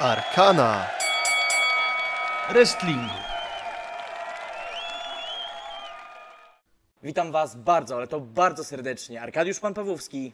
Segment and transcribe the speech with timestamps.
[0.00, 0.86] Arkana
[2.50, 3.14] Wrestlingu.
[7.02, 9.22] Witam Was bardzo, ale to bardzo serdecznie.
[9.22, 10.32] Arkadiusz Pan Pawłowski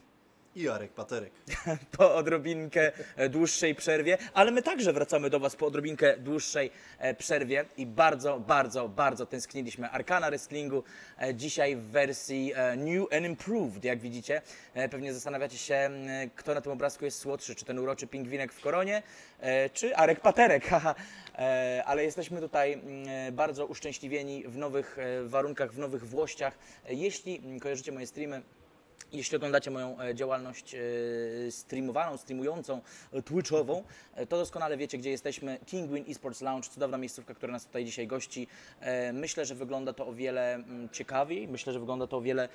[0.57, 1.33] I Jarek Paterek.
[1.99, 7.15] po odrobinkę e, dłuższej przerwie, ale my także wracamy do Was po odrobinkę dłuższej e,
[7.15, 9.91] przerwie i bardzo, bardzo, bardzo tęskniliśmy.
[9.91, 10.85] Arkana Wrestlingu
[11.19, 14.43] e, dzisiaj w wersji New and Improved, jak widzicie.
[14.91, 15.91] Pewnie zastanawiacie się,
[16.37, 19.03] kto na tym obrazku jest słodszy, czy ten uroczy pingwinek w koronie,
[19.73, 20.71] czy Arek Paterek,
[21.87, 22.83] ale jesteśmy tutaj
[23.33, 26.59] bardzo uszczęśliwieni w nowych warunkach, w nowych włościach.
[26.89, 28.43] Jeśli kojarzycie moje streamy,
[29.13, 30.79] jeśli oglądacie moją e, działalność e,
[31.51, 32.81] streamowaną, streamującą,
[33.13, 33.85] e, twitchową,
[34.29, 35.59] to doskonale wiecie, gdzie jesteśmy.
[35.67, 38.47] Kingwin Esports Lounge, cudowna miejscówka, która nas tutaj dzisiaj gości.
[39.13, 42.49] Myślę, że wygląda to o wiele mm, ciekawiej, myślę, że wygląda to o wiele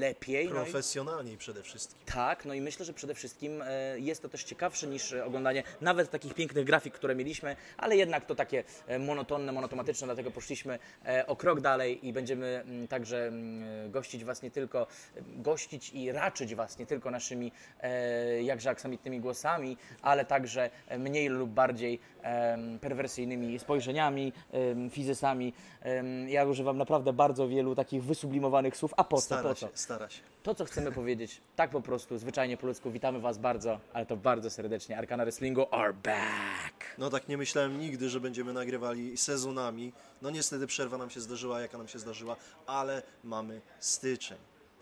[0.00, 0.46] lepiej.
[0.48, 1.98] No i- Profesjonalniej przede wszystkim.
[2.06, 3.64] tak, no i myślę, że przede wszystkim
[3.96, 8.34] jest to też ciekawsze niż oglądanie nawet takich pięknych grafik, które mieliśmy, ale jednak to
[8.34, 8.64] takie
[8.98, 10.78] monotonne, monotematyczne, dlatego poszliśmy
[11.26, 14.86] o krok dalej i będziemy mm, także mm, gościć Was nie tylko,
[15.94, 21.50] i raczyć Was nie tylko naszymi e, jakże aksamitnymi głosami, ale także e, mniej lub
[21.50, 25.52] bardziej em, perwersyjnymi spojrzeniami, em, fizesami.
[25.82, 29.68] Em, Ja używam naprawdę bardzo wielu takich wysublimowanych słów, a po co, Stara po się,
[29.68, 29.76] co?
[29.76, 30.20] stara się.
[30.42, 34.16] To, co chcemy powiedzieć, tak po prostu, zwyczajnie po ludzku, witamy Was bardzo, ale to
[34.16, 34.98] bardzo serdecznie.
[34.98, 36.74] Arkana Wrestlingu are back!
[36.98, 39.92] No tak nie myślałem nigdy, że będziemy nagrywali sezonami.
[40.22, 44.38] No niestety przerwa nam się zdarzyła, jaka nam się zdarzyła, ale mamy styczeń.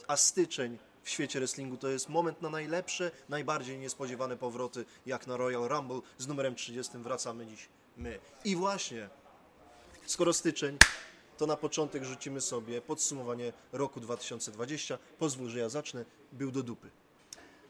[0.08, 5.36] A styczeń w świecie wrestlingu to jest moment na najlepsze, najbardziej niespodziewane powroty, jak na
[5.36, 6.00] Royal Rumble.
[6.18, 8.18] Z numerem 30 wracamy dziś my.
[8.44, 9.08] I właśnie,
[10.06, 10.78] skoro styczeń,
[11.38, 14.98] to na początek rzucimy sobie podsumowanie roku 2020.
[15.18, 16.04] Pozwól, że ja zacznę.
[16.32, 16.90] Był do dupy.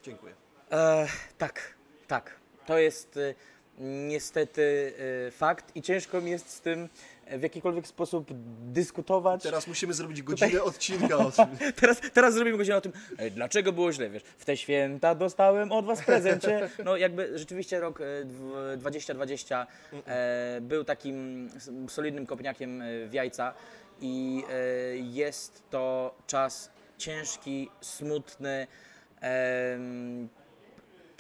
[0.03, 0.35] Dziękuję.
[0.71, 1.75] E, tak,
[2.09, 2.41] tak.
[2.67, 3.35] To jest e,
[3.79, 4.95] niestety
[5.27, 6.89] e, fakt i ciężko mi jest z tym
[7.27, 8.29] e, w jakikolwiek sposób
[8.73, 9.43] dyskutować.
[9.43, 11.47] Teraz musimy zrobić godzinę odcinka o tym.
[11.81, 15.73] Teraz, teraz zrobimy godzinę o tym, e, dlaczego było źle, wiesz, w te święta dostałem
[15.73, 16.71] od was prezencie.
[16.85, 19.67] No jakby rzeczywiście rok e, dw- 2020
[20.07, 21.49] e, był takim
[21.89, 23.55] solidnym kopniakiem e, w jajca
[24.01, 28.67] i e, jest to czas ciężki, smutny,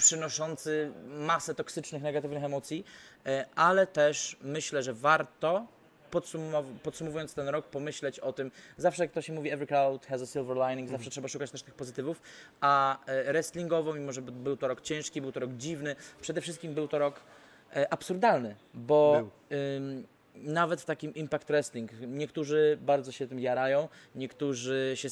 [0.03, 2.85] przynoszący masę toksycznych, negatywnych emocji,
[3.27, 5.67] e, ale też myślę, że warto
[6.13, 10.23] podsumow- podsumowując ten rok, pomyśleć o tym, zawsze jak to się mówi, every cloud has
[10.23, 12.23] a silver lining, zawsze trzeba szukać też tych pozytywów,
[12.61, 16.75] a e, wrestlingowo, mimo że był to rok ciężki, był to rok dziwny, przede wszystkim
[16.75, 17.21] był to rok
[17.77, 19.29] e, absurdalny, bo
[19.77, 25.09] ym, nawet w takim Impact Wrestling niektórzy bardzo się tym jarają, niektórzy się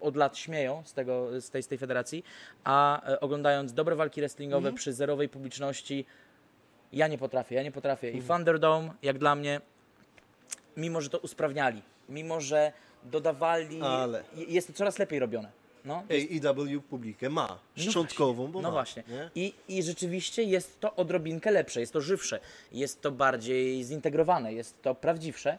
[0.00, 2.24] od lat śmieją z, tego, z, tej, z tej federacji,
[2.64, 6.04] a e, oglądając dobre walki wrestlingowe przy zerowej publiczności,
[6.92, 8.10] ja nie potrafię, ja nie potrafię.
[8.10, 9.60] I Thunderdome, jak dla mnie,
[10.76, 12.72] mimo że to usprawniali, mimo że
[13.04, 14.24] dodawali, Ale.
[14.34, 15.50] je- jest to coraz lepiej robione.
[15.86, 17.58] No, AEW publikę ma.
[17.76, 18.72] Szczątkową, bo no ma.
[18.72, 19.02] właśnie.
[19.08, 19.30] Nie?
[19.34, 22.40] I, I rzeczywiście jest to odrobinkę lepsze, jest to żywsze,
[22.72, 25.58] jest to bardziej zintegrowane, jest to prawdziwsze.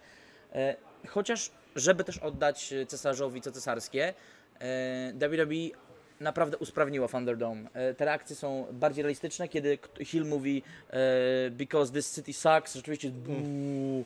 [0.54, 0.76] E,
[1.08, 4.14] chociaż, żeby też oddać e, cesarzowi co cesarskie,
[4.60, 5.87] e, WWE
[6.20, 7.70] naprawdę usprawniła Thunderdome.
[7.74, 13.08] E, te reakcje są bardziej realistyczne, kiedy Hill mówi e, because this city sucks, rzeczywiście
[13.08, 14.06] jest buu.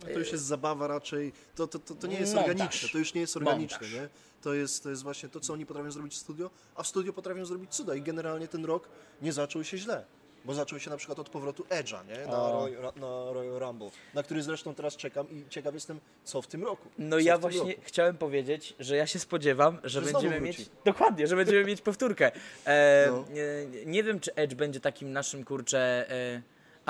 [0.00, 1.32] No to już jest zabawa raczej.
[1.54, 2.50] To, to, to, to nie jest Montaż.
[2.50, 2.88] organiczne.
[2.88, 3.78] To już nie jest organiczne.
[3.80, 4.00] Montaż.
[4.00, 4.08] Nie?
[4.42, 7.12] To, jest, to jest właśnie to, co oni potrafią zrobić w studio, a w studio
[7.12, 7.94] potrafią zrobić cuda.
[7.94, 8.88] I generalnie ten rok
[9.22, 10.04] nie zaczął się źle.
[10.46, 12.26] Bo zaczął się na przykład od powrotu Edge'a nie?
[12.26, 12.52] Na.
[12.52, 16.64] Roy, na Royal Rumble, na który zresztą teraz czekam i ciekaw jestem, co w tym
[16.64, 16.88] roku.
[16.98, 17.82] No co ja właśnie roku.
[17.84, 20.70] chciałem powiedzieć, że ja się spodziewam, że, Że będziemy mieć.
[20.84, 22.32] Dokładnie, że będziemy mieć powtórkę.
[22.66, 23.24] E, No.
[23.30, 23.44] nie,
[23.86, 26.42] nie wiem, czy Edge będzie takim naszym kurczę e,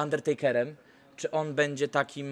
[0.03, 0.77] Undertakerem.
[1.17, 2.27] Czy on będzie takim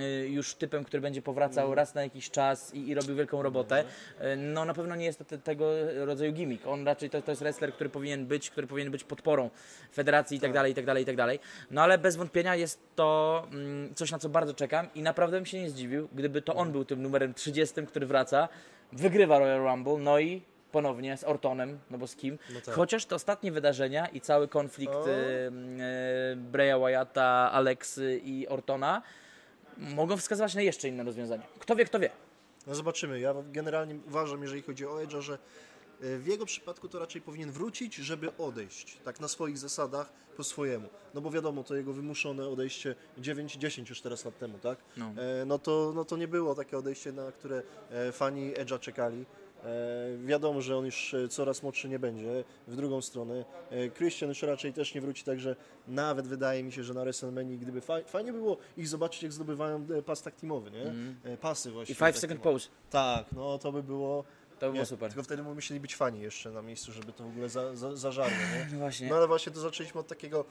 [0.00, 1.76] e, już typem, który będzie powracał Mm.
[1.76, 3.84] raz na jakiś czas i, i robił wielką robotę?
[4.18, 5.70] E, no na pewno nie jest to te, tego
[6.04, 6.66] rodzaju gimmick.
[6.66, 9.50] On raczej to, to jest wrestler, który powinien być, który powinien być podporą
[9.92, 11.38] federacji i tak dalej, i tak dalej, i tak dalej.
[11.70, 15.46] No ale bez wątpienia jest to mm, coś, na co bardzo czekam i naprawdę bym
[15.46, 18.48] się nie zdziwił, gdyby to on był tym numerem 30, który wraca,
[18.92, 20.42] wygrywa Royal Rumble, no i
[20.74, 22.38] ponownie z Ortonem, no bo z kim.
[22.54, 22.74] No tak.
[22.74, 25.10] Chociaż te ostatnie wydarzenia i cały konflikt O.
[25.10, 29.02] e, e, Breya Wyatta, Alexy i Ortona
[29.76, 31.46] mogą wskazywać na jeszcze inne rozwiązania.
[31.58, 32.10] Kto wie, kto wie.
[32.66, 33.20] No zobaczymy.
[33.20, 35.38] Ja generalnie uważam, jeżeli chodzi o Edge'a, że e,
[36.18, 38.98] w jego przypadku to raczej powinien wrócić, żeby odejść.
[39.04, 40.88] Tak na swoich zasadach, po swojemu.
[41.14, 44.78] No bo wiadomo, to jego wymuszone odejście 9-10 już teraz lat temu, tak?
[44.96, 45.06] No.
[45.06, 49.24] E, no, to, no to nie było takie odejście, na które e, fani Edge'a czekali.
[49.64, 52.44] E, wiadomo, że on już e, coraz młodszy nie będzie.
[52.68, 55.56] W drugą stronę e, Christian już raczej też nie wróci, także
[55.88, 59.86] nawet wydaje mi się, że na WrestleMania, gdyby faj, fajnie było ich zobaczyć, jak zdobywają
[60.06, 60.94] pas tak teamowy, nie?
[61.32, 61.92] E, pasy właśnie.
[61.92, 62.68] I 5 tak second pose.
[62.90, 64.24] Tak, no to by było...
[64.58, 65.10] To by było Nie, super.
[65.10, 68.36] Tylko wtedy musieli być fani jeszcze na miejscu, żeby to w ogóle za, za, zażarło,
[68.54, 68.68] nie?
[68.72, 69.08] No właśnie.
[69.08, 70.44] No ale właśnie to zaczęliśmy od takiego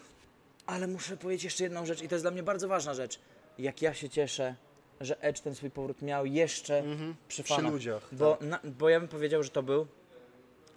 [0.65, 3.19] Ale muszę powiedzieć jeszcze jedną rzecz i to jest dla mnie bardzo ważna rzecz.
[3.57, 4.56] Jak ja się cieszę,
[5.01, 7.16] że Edge ten swój powrót miał jeszcze przy Mhm.
[7.28, 7.72] przy fanach.
[7.72, 8.07] ludziach.
[8.12, 8.48] Bo, tak.
[8.48, 9.88] na, bo ja bym powiedział, że to był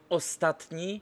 [0.09, 1.01] ostatni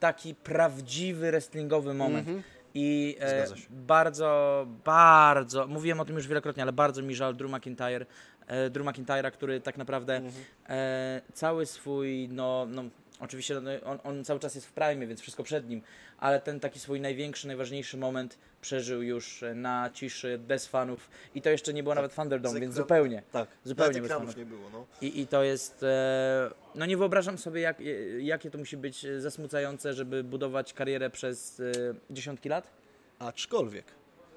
[0.00, 2.28] taki prawdziwy wrestlingowy moment.
[2.74, 3.46] I e, Mhm.
[3.46, 3.66] Zgadza się.
[3.70, 8.06] bardzo, bardzo, mówiłem o tym już wielokrotnie, ale bardzo mi żal Drew McIntyre,
[8.46, 10.34] e, Drew McIntyre'a, który tak naprawdę Mhm.
[10.68, 12.82] e, cały swój, no, no
[13.20, 15.82] oczywiście on, on cały czas jest w prime, więc wszystko przed nim,
[16.18, 21.42] ale ten taki swój największy, najważniejszy moment przeżył już e, na ciszy, bez fanów i
[21.42, 23.22] to jeszcze nie było nawet Thunderdome, więc zupełnie.
[23.32, 24.36] Tak, Zupełnie bez fanów.
[24.36, 24.86] nie było, no.
[25.00, 25.82] I, I to jest.
[25.82, 27.84] E, no nie wyobrażam sobie, jak, e,
[28.20, 31.72] jakie to musi być e, zasmucające, żeby budować karierę przez e,
[32.10, 32.70] dziesiątki lat.
[33.18, 33.84] Aczkolwiek,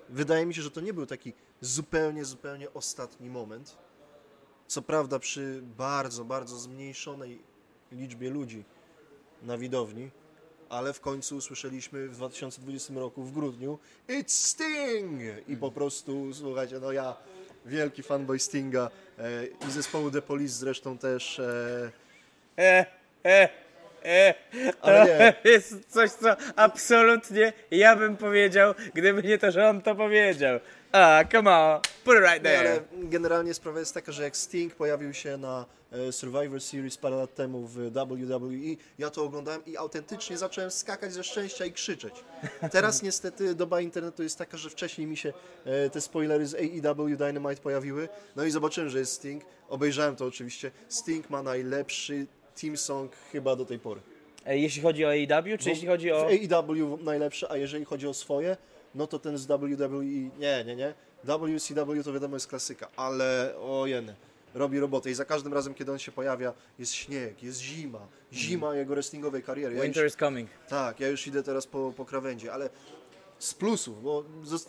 [0.09, 3.77] wydaje mi się, że to nie był taki zupełnie, zupełnie ostatni moment.
[4.67, 7.41] Co prawda przy bardzo, bardzo zmniejszonej
[7.91, 8.63] liczbie ludzi
[9.43, 10.09] na widowni,
[10.69, 13.79] ale w końcu usłyszeliśmy w 2020 roku w grudniu
[14.09, 15.21] It's Sting!
[15.47, 17.15] I po prostu, słuchajcie, no ja,
[17.65, 18.89] wielki fanboy Stinga
[19.19, 21.91] e, i zespołu The Police zresztą też, e,
[22.57, 22.85] E,
[23.25, 23.49] e,
[24.05, 24.33] e.
[24.81, 29.81] ale nie, To jest coś, co absolutnie ja bym powiedział, gdyby nie to, że on
[29.81, 30.59] to powiedział.
[30.91, 32.69] A, come on, put it right Nie, there.
[32.71, 37.15] ale generalnie sprawa jest taka, że jak Sting pojawił się na e, Survivor Series parę
[37.15, 42.13] lat temu w WWE, ja to oglądałem i autentycznie zacząłem skakać ze szczęścia i krzyczeć.
[42.71, 45.33] Teraz niestety doba internetu jest taka, że wcześniej mi się
[45.65, 50.25] e, te spoilery z AEW Dynamite pojawiły, no i zobaczyłem, że jest Sting, obejrzałem to
[50.25, 50.71] oczywiście.
[50.89, 52.25] Sting ma najlepszy
[52.61, 54.01] team song chyba do tej pory.
[54.45, 56.25] E, Jeśli chodzi o AEW, czy Bo jeśli chodzi o...
[56.25, 58.57] W AEW najlepszy, a jeżeli chodzi o swoje,
[58.97, 60.05] no to ten z WWE,
[60.39, 60.93] nie, nie, nie.
[61.23, 64.15] WCW to wiadomo jest klasyka, ale o jeny,
[64.55, 68.75] robi robotę i za każdym razem, kiedy on się pojawia, jest śnieg, jest zima, zima
[68.75, 69.75] jego wrestlingowej kariery.
[69.75, 70.49] Ja Winter już, is coming.
[70.69, 72.69] tak, ja już idę teraz po, po krawędzi, ale
[73.39, 74.23] z plusów, bo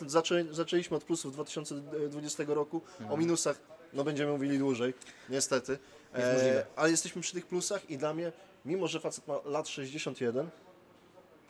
[0.07, 3.59] zaczę, zaczęliśmy od plusów 2020 roku, o minusach
[3.93, 4.93] no będziemy mówili dłużej,
[5.29, 5.71] niestety,
[6.17, 6.65] Jest możliwe.
[6.75, 8.31] ale jesteśmy przy tych plusach i dla mnie,
[8.65, 10.49] mimo że facet ma lat 61,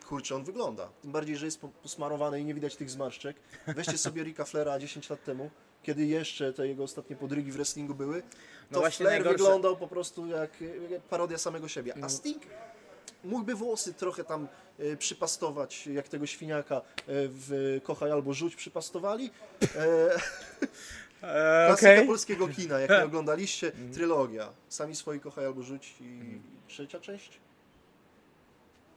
[0.09, 0.89] kurczę, on wygląda.
[1.01, 3.37] Tym bardziej, że jest po- posmarowany i nie widać tych zmarszczek.
[3.67, 5.49] Weźcie sobie Ricka Flaira 10 lat temu,
[5.83, 8.21] kiedy jeszcze te jego ostatnie podrygi w wrestlingu były.
[8.21, 8.27] To
[8.71, 10.51] No właśnie Flair najgorsze- wyglądał po prostu jak,
[11.09, 11.93] parodia samego siebie.
[12.01, 12.43] A Sting
[13.23, 14.47] mógłby włosy trochę tam
[14.79, 19.31] e, przypastować, jak tego świniaka e, w Kochaj albo Rzuć przypastowali.
[19.75, 20.09] E,
[21.21, 22.07] E, klasyka Okej.
[22.07, 24.49] polskiego kina, jak nie oglądaliście, trylogia.
[24.69, 27.39] Sami swoi Kochaj albo Rzuć i trzecia część?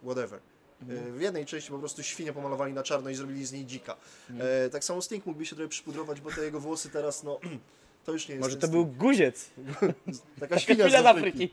[0.04, 0.40] Whatever.
[0.90, 3.96] E, W jednej części po prostu świnie pomalowali na czarno i zrobili z niej dzika.
[4.40, 7.40] E, tak samo Sting mógłby się trochę przypudrować, bo te jego włosy teraz, no,
[8.04, 8.96] to już nie jest Może to był Sting.
[8.96, 9.50] guziec.
[10.40, 11.50] Taka świnia, z Afryki.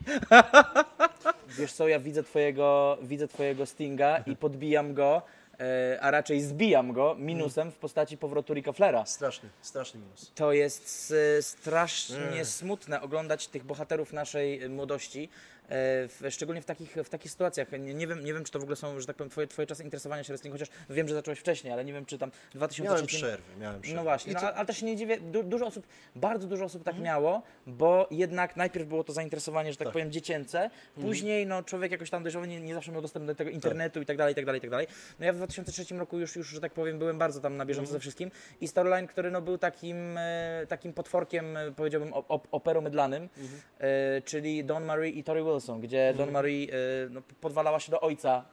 [1.59, 5.21] Wiesz co, ja widzę twojego, widzę twojego Stinga i podbijam go,
[5.59, 9.05] e, a raczej zbijam go minusem w postaci powrotu Ricka Flera.
[9.05, 10.31] Straszny, straszny minus.
[10.35, 15.29] To jest strasznie smutne oglądać tych bohaterów naszej młodości,
[15.71, 17.71] w, szczególnie w takich, w takich sytuacjach.
[17.71, 19.65] Nie, nie, wiem, nie wiem, czy to w ogóle są, że tak powiem, twoje, twoje
[19.67, 22.83] czasy interesowania się wrestling, chociaż wiem, że zacząłeś wcześniej, ale nie wiem, czy tam 2003...
[22.93, 23.95] Miałem przerwy, miałem przerwy.
[23.97, 26.95] No właśnie, no, ale też się nie dziwię, du, dużo osób, bardzo dużo osób Mhm.
[26.97, 29.93] tak miało, bo jednak najpierw było to zainteresowanie, że tak, Tak.
[29.93, 31.07] powiem, dziecięce, Mhm.
[31.07, 34.05] później no, człowiek jakoś tam dojrzały nie, nie zawsze miał dostęp do tego internetu i
[34.05, 34.87] tak dalej, i tak dalej, i tak dalej.
[35.19, 37.87] No ja w 2003 roku już, już, że tak powiem, byłem bardzo tam na bieżąco
[37.89, 37.93] Mhm.
[37.93, 42.47] ze wszystkim i storyline, który no, był takim, e, takim potworkiem, e, powiedziałbym, op, op,
[42.51, 43.61] operomydlanym, Mhm.
[43.79, 46.75] e, czyli Don Marie i Tori Wilson, gdzie Don Marie e,
[47.09, 48.45] no, podwalała się do ojca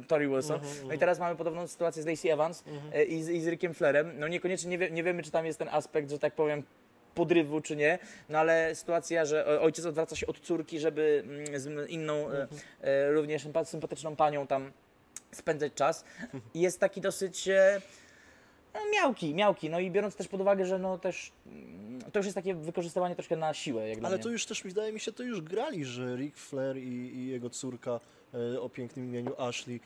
[0.00, 0.56] e, Tori Wilson.
[0.60, 3.46] Mhm, No i teraz mamy podobną sytuację z Lacey Evans e, i, z, i z
[3.48, 4.18] Rickiem Flairem.
[4.18, 6.62] No niekoniecznie nie, wie, nie wiemy, czy tam jest ten aspekt, że tak powiem,
[7.14, 11.90] podrywu czy nie, no ale sytuacja, że ojciec odwraca się od córki, żeby mm, z
[11.90, 12.46] inną, e,
[12.82, 14.72] e, również sympa- sympatyczną panią tam
[15.32, 16.04] spędzać czas.
[16.54, 17.80] Jest taki dosyć e,
[18.74, 19.70] no, miałki, miałki.
[19.70, 23.14] No i biorąc też pod uwagę, że no też mm, to już jest takie wykorzystywanie
[23.14, 26.16] troszkę na siłę, jak Ale to już też, wydaje mi się, to już grali, że
[26.16, 28.00] Ric Flair i, i jego córka
[28.54, 29.80] e, o pięknym imieniu Ashley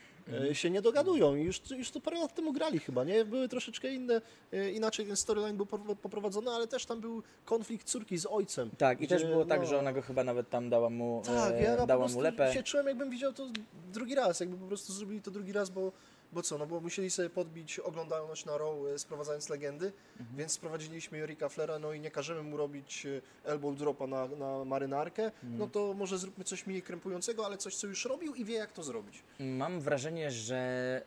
[0.49, 1.35] e, się nie dogadują.
[1.35, 3.25] I już, już to parę lat temu grali chyba, nie?
[3.25, 4.21] Były troszeczkę inne,
[4.53, 5.65] e, inaczej ten storyline był
[6.01, 8.69] poprowadzony, ale też tam był konflikt córki z ojcem.
[8.77, 11.21] Tak, i też gdzie, było tak, no, że ona go chyba nawet tam dała mu,
[11.25, 12.53] Tak, e, ja dała mu lepę.
[12.53, 13.47] się czułem, jakbym widział to
[13.93, 15.91] drugi raz, jakby po prostu zrobili to drugi raz, bo
[16.31, 20.37] Bo co, no bo musieli sobie podbić oglądalność na Raw, e, sprowadzając legendy, Mhm.
[20.37, 24.65] więc sprowadziliśmy Jorika Flera, no i nie każemy mu robić e, elbow dropa na, na
[24.65, 25.57] marynarkę, Mhm.
[25.57, 28.71] no to może zróbmy coś mniej krępującego, ale coś, co już robił i wie, jak
[28.71, 29.23] to zrobić.
[29.39, 30.55] Mam wrażenie, że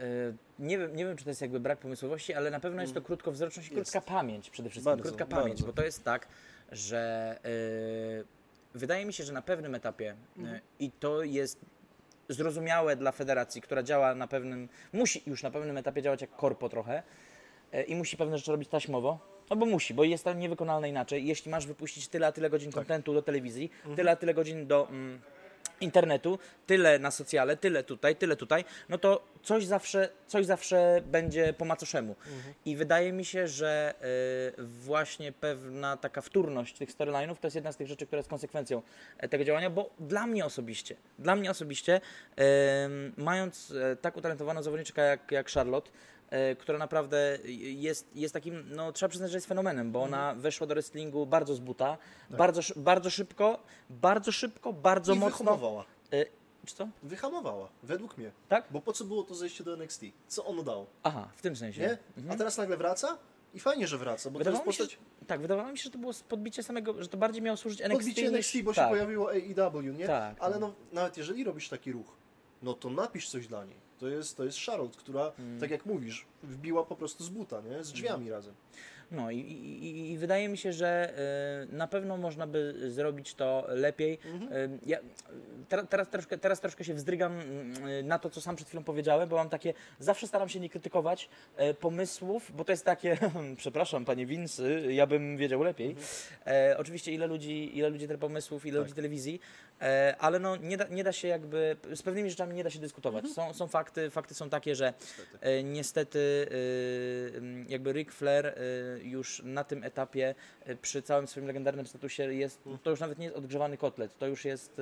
[0.01, 2.95] e, nie, wiem, nie wiem, czy to jest jakby brak pomysłowości, ale na pewno jest
[2.95, 3.75] to krótkowzroczność i.
[3.75, 3.91] Jest.
[3.93, 4.91] krótka pamięć przede wszystkim.
[4.93, 5.43] Bardzo, krótka bardzo.
[5.43, 6.29] pamięć, bo to jest tak,
[6.73, 7.39] że
[8.75, 10.61] wydaje mi się, że na pewnym etapie Mhm.
[10.81, 11.59] i to jest
[12.29, 16.69] zrozumiałe dla federacji, która działa na pewnym, musi już na pewnym etapie działać jak korpo
[16.69, 17.03] trochę
[17.73, 19.19] e, i musi pewne rzeczy robić taśmowo.
[19.51, 21.27] No bo musi, bo jest to niewykonalne inaczej.
[21.27, 22.75] Jeśli masz wypuścić tyle a tyle godzin Tak.
[22.75, 23.97] kontentu do telewizji, Mhm.
[23.97, 25.21] tyle a tyle godzin do mm,
[25.81, 31.53] internetu, tyle na socjale, tyle tutaj, tyle tutaj, no to coś zawsze, coś zawsze będzie
[31.53, 32.17] po macoszemu.
[32.27, 32.55] Mhm.
[32.65, 33.95] I wydaje mi się, że
[34.59, 38.31] y, właśnie pewna taka wtórność tych storyline'ów to jest jedna z tych rzeczy, która jest
[38.31, 38.83] konsekwencją
[39.19, 42.01] e, tego działania, bo dla mnie osobiście, dla mnie osobiście,
[42.37, 45.91] em, mając e, tak utalentowaną zawodniczkę jak, jak Charlotte,
[46.59, 50.75] która naprawdę jest, jest takim, no trzeba przyznać, że jest fenomenem, bo ona weszła do
[50.75, 51.99] wrestlingu bardzo z buta,
[52.31, 53.59] bardzo, szy- bardzo szybko,
[53.91, 55.39] bardzo szybko, bardzo I mocno.
[55.39, 55.85] wyhamowała.
[56.13, 56.25] E,
[56.67, 56.89] czy co?
[57.03, 58.31] Wyhamowała, według mnie.
[58.49, 58.65] Tak?
[58.71, 60.03] Bo po co było to zejście do NXT?
[60.29, 60.87] Co ono dało?
[61.03, 61.99] Aha, w tym sensie.
[62.17, 62.33] Nie?
[62.33, 63.19] A teraz nagle wraca?
[63.55, 64.99] I fajnie, że wraca, bo to jest Wydawało mi się, postać...
[65.21, 67.81] że, tak, wydawało mi się, że to było podbicie samego, że to bardziej miało służyć
[67.81, 68.31] NXT Podbicie niż...
[68.33, 68.91] NXT, bo się tak.
[68.91, 70.07] pojawiło AEW, nie?
[70.07, 70.61] Tak, Ale tak.
[70.61, 72.17] no, nawet jeżeli robisz taki ruch,
[72.63, 73.88] no to napisz coś dla niej.
[73.99, 75.61] To jest, to jest Charlotte, która, Mm.
[75.61, 77.85] tak jak mówisz, wbiła po prostu z buta, nie?
[77.85, 78.55] Z drzwiami razem.
[79.11, 81.13] No i, i, i- wydaje mi się, że
[81.71, 84.19] y, na pewno można by zrobić to lepiej.
[84.25, 84.53] Mhm.
[84.53, 84.99] Y, ja,
[85.69, 89.29] ter, teraz, troszkę, teraz troszkę się wzdrygam y, na to, co sam przed chwilą powiedziałem,
[89.29, 91.29] bo mam takie, zawsze staram się nie krytykować
[91.71, 93.19] y, pomysłów, bo to jest takie,
[93.57, 95.97] przepraszam panie Winsy, ja bym wiedział lepiej.
[96.47, 98.83] E, oczywiście ile ludzi, ile ludzi tyle pomysłów, ile Tak.
[98.87, 99.41] ludzi telewizji,
[100.19, 103.29] ale no nie da, nie da się jakby, z pewnymi rzeczami nie da się dyskutować.
[103.29, 105.39] Są, są fakty, fakty są takie, że Niestety.
[105.41, 106.49] E, Niestety
[107.35, 108.53] e, m, jakby Ric Flair e,
[109.03, 113.25] już na tym etapie e, przy całym swoim legendarnym statusie jest, to już nawet nie
[113.25, 114.81] jest odgrzewany kotlet, to już jest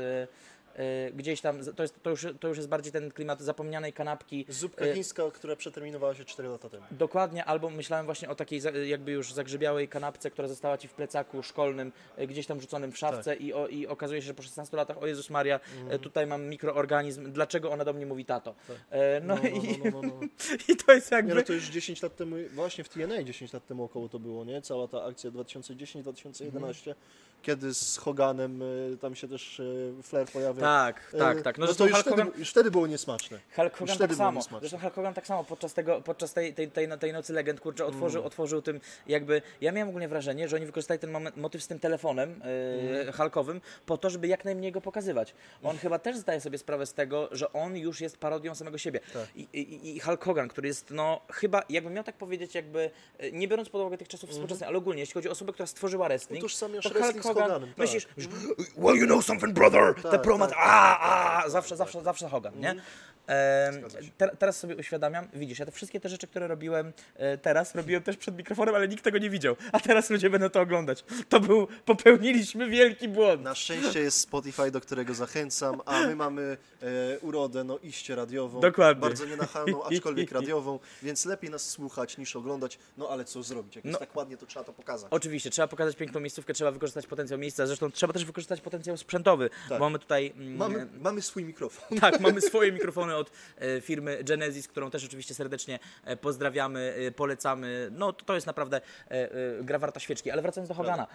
[0.77, 4.45] e, gdzieś tam, to, jest, to, już, to już jest bardziej ten klimat zapomnianej kanapki.
[4.49, 6.85] Zupka E, chińska, która przeterminowała się 4 lata temu.
[6.91, 11.43] Dokładnie, albo myślałem właśnie o takiej jakby już zagrzebiałej kanapce, która została Ci w plecaku
[11.43, 13.41] szkolnym, e, gdzieś tam rzuconym w szafce Tak.
[13.41, 16.43] i, o, i okazuje się, że po 16 latach, o Jezus Maria, e, tutaj mam
[16.49, 18.55] mikroorganizm, dlaczego ona do mnie mówi tato?
[18.91, 20.21] E, No, No, no, i, no, no, no,
[20.69, 21.35] i to jest Nie, jakby...
[21.35, 24.45] no to już 10 lat temu, właśnie w TNA 10 lat temu około to było,
[24.45, 24.63] nie?
[24.63, 26.95] Cała ta akcja 2010-2011,
[27.43, 30.61] kiedy z Hoganem y, tam się też y, Flair pojawił.
[30.61, 31.59] Tak, tak, Y, tak.
[31.59, 33.39] No, No, to już Hulk wtedy, Hogan, już wtedy było niesmaczne.
[33.57, 34.41] Hulk Hogan tak samo.
[34.61, 37.85] Zresztą Hulk Hogan tak samo podczas, tego, podczas tej, tej, tej, tej nocy legend, kurczę,
[37.87, 38.27] otworzył, Mm.
[38.27, 41.79] otworzył tym jakby, ja miałem ogólnie wrażenie, że oni wykorzystali ten moment, motyw z tym
[41.79, 43.13] telefonem yy, Mm.
[43.13, 45.35] Hulkowym po to, żeby jak najmniej go pokazywać.
[45.63, 49.01] On chyba też zdaje sobie sprawę z tego, że on już jest parodią samego siebie.
[49.13, 49.27] Tak.
[49.37, 52.91] I, i, I Hulk Hogan, który jest, no chyba, jakbym miał tak powiedzieć, jakby,
[53.33, 56.07] nie biorąc pod uwagę tych czasów współczesnych, ale ogólnie, jeśli chodzi o osobę, która stworzyła
[56.09, 57.79] wrestling, Utożsamiasz to wrestling Hogan, Hoganem, tak.
[57.79, 58.29] myślisz, że,
[58.77, 62.61] well, you know something, brother, the Tak, promat, tak, a, a, zawsze, zawsze, zawsze Hogan,
[62.61, 62.75] nie?
[64.17, 68.03] Te, teraz sobie uświadamiam, widzisz, ja te wszystkie te rzeczy, które robiłem e, teraz, robiłem
[68.03, 69.57] też przed mikrofonem, ale nikt tego nie widział.
[69.73, 71.05] A teraz ludzie będą to oglądać.
[71.29, 73.43] To był, popełniliśmy wielki błąd.
[73.43, 78.61] Na szczęście jest Spotify, do którego zachęcam, a my mamy e, urodę, no iście radiową.
[78.61, 79.01] Dokładnie.
[79.01, 82.79] Bardzo nienachalną, aczkolwiek radiową, więc lepiej nas słuchać niż oglądać.
[82.97, 83.77] No ale co zrobić?
[83.77, 83.99] Jak jest No.
[83.99, 85.09] tak ładnie, to trzeba to pokazać.
[85.11, 89.51] Oczywiście, trzeba pokazać piękną miejscówkę, trzeba wykorzystać potencjał miejsca, zresztą trzeba też wykorzystać potencjał sprzętowy,
[89.69, 89.79] Tak.
[89.79, 90.33] bo mamy tutaj...
[90.37, 91.99] mm, Mamy, mamy swój mikrofon.
[91.99, 97.11] Tak, mamy swoje mikrofony od e, firmy Genesis, którą też oczywiście serdecznie e, pozdrawiamy, e,
[97.11, 97.89] polecamy.
[97.93, 98.81] No to, jest naprawdę
[99.63, 100.31] gra warta świeczki.
[100.31, 101.07] Ale wracając do Hogana.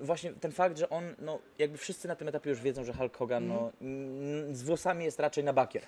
[0.00, 3.16] właśnie ten fakt, że on, no jakby wszyscy na tym etapie już wiedzą, że Hulk
[3.16, 5.82] Hogan no, mm, z włosami jest raczej na bakier.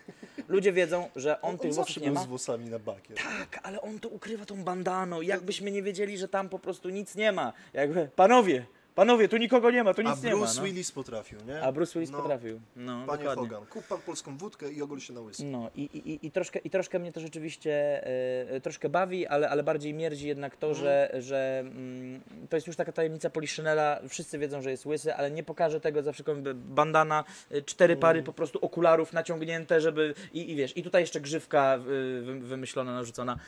[0.48, 2.22] Ludzie wiedzą, że on, On, tych włosów nie ma.
[2.22, 3.16] z włosami na bakier.
[3.16, 5.20] Tak, ale on to ukrywa tą bandaną.
[5.20, 7.52] Jakbyśmy nie wiedzieli, że tam po prostu nic nie ma.
[7.72, 8.66] Jakby, panowie,
[9.00, 10.36] panowie, tu nikogo nie ma, tu nic A nie ma.
[10.38, 10.62] Bruce No.
[10.66, 11.62] Willis potrafił, nie?
[11.62, 12.60] A Bruce Willis No, potrafił.
[12.76, 13.48] No, Panie dokładnie.
[13.48, 15.44] Hogan, kup pan polską wódkę i ogól się na łysy.
[15.44, 18.06] No i, i, i, i, troszkę, i troszkę mnie to rzeczywiście
[18.50, 22.76] e, troszkę bawi, ale, ale bardziej mierdzi jednak to, że, że mm, to jest już
[22.76, 24.00] taka tajemnica Poliszynela.
[24.08, 28.22] Wszyscy wiedzą, że jest łysy, ale nie pokaże tego za wszelką bandana, e, cztery pary
[28.22, 32.94] po prostu okularów naciągnięte, żeby i, i wiesz, i tutaj jeszcze grzywka y, wy- wymyślona,
[32.94, 33.38] narzucona.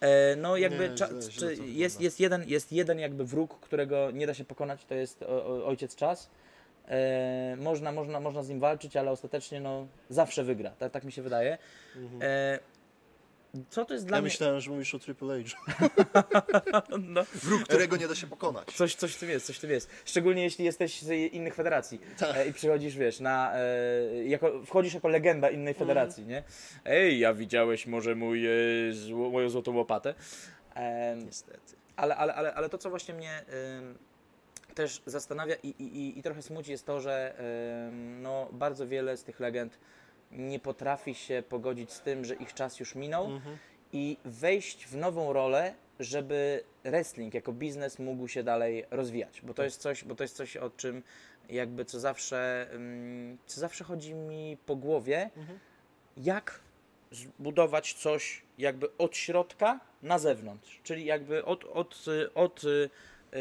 [0.00, 4.26] E, no jakby Nie, cza, czy, jest, jest, jeden, jest jeden jakby wróg, którego nie
[4.26, 6.30] da się pokonać, to jest o, o, ojciec czas.
[6.88, 10.70] E, można, można, można z nim walczyć, ale ostatecznie no, zawsze wygra.
[10.70, 11.58] Tak, tak mi się wydaje.
[11.96, 12.22] Mhm.
[12.22, 12.58] E,
[13.70, 14.28] Co to jest dla Ja mnie...
[14.30, 15.56] myślałem, że mówisz o Triple H.
[16.98, 18.66] No, Wróg, którego nie da się pokonać.
[18.74, 19.90] Coś, coś w tym jest, coś w tym jest.
[20.04, 22.36] Szczególnie jeśli jesteś z innych federacji Tak.
[22.36, 26.42] e, i przychodzisz, wiesz, na, e, jako, wchodzisz jako legenda innej federacji, nie?
[26.84, 28.50] Ej, ja widziałeś może mój, e,
[28.92, 30.14] zło, moją złotą łopatę.
[30.74, 31.76] Em, Niestety.
[31.96, 33.44] ale, ale, ale, ale to, co właśnie mnie
[34.74, 37.34] też zastanawia i, i, i- i trochę smuci, jest to, że
[38.22, 39.78] no, bardzo wiele z tych legend
[40.30, 43.56] nie potrafi się pogodzić z tym, że ich czas już minął Mhm.
[43.92, 49.40] i wejść w nową rolę, żeby wrestling jako biznes mógł się dalej rozwijać.
[49.40, 51.02] Bo to jest coś, bo to jest coś o czym
[51.48, 55.58] jakby co zawsze, ym, co zawsze chodzi mi po głowie, Mhm.
[56.16, 56.60] jak
[57.12, 62.90] zbudować coś jakby od środka na zewnątrz, czyli jakby od, od, y, od y, y,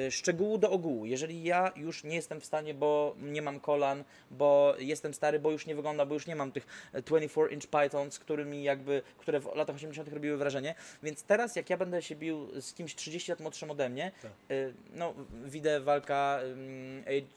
[0.10, 1.06] szczegółu do ogółu.
[1.06, 5.52] Jeżeli ja już nie jestem w stanie, bo nie mam kolan, bo jestem stary, bo
[5.52, 9.76] już nie wygląda, bo już nie mam tych 24-inch pythons, którymi jakby, które w latach
[9.76, 10.14] 80.
[10.14, 13.90] robiły wrażenie, więc teraz jak ja będę się bił z kimś 30 lat młodszym ode
[13.90, 14.32] mnie, Tak.
[14.52, 15.14] y, no
[15.46, 16.40] widzę walka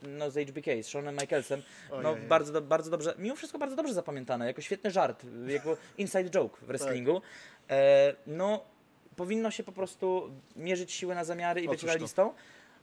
[0.02, 1.62] no, z HBK, z Seanem Michaelsem,
[2.02, 2.26] no Ojej.
[2.26, 6.64] bardzo, bardzo dobrze, mimo wszystko bardzo dobrze zapamiętane, jako świetny żart, jako inside joke w
[6.64, 7.22] wrestlingu.
[7.70, 8.64] E, no,
[9.16, 11.94] powinno się po prostu mierzyć siły na zamiary i być Otóż to.
[11.94, 12.32] realistą,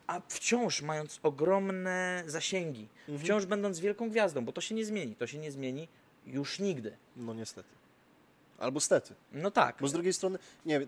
[0.07, 3.19] a wciąż mając ogromne zasięgi, Mhm.
[3.19, 5.87] wciąż będąc wielką gwiazdą, bo to się nie zmieni, to się nie zmieni
[6.25, 6.97] już nigdy.
[7.15, 7.69] No niestety.
[8.59, 9.13] Albo stety.
[9.31, 9.75] No tak.
[9.81, 10.81] Bo z drugiej strony, nie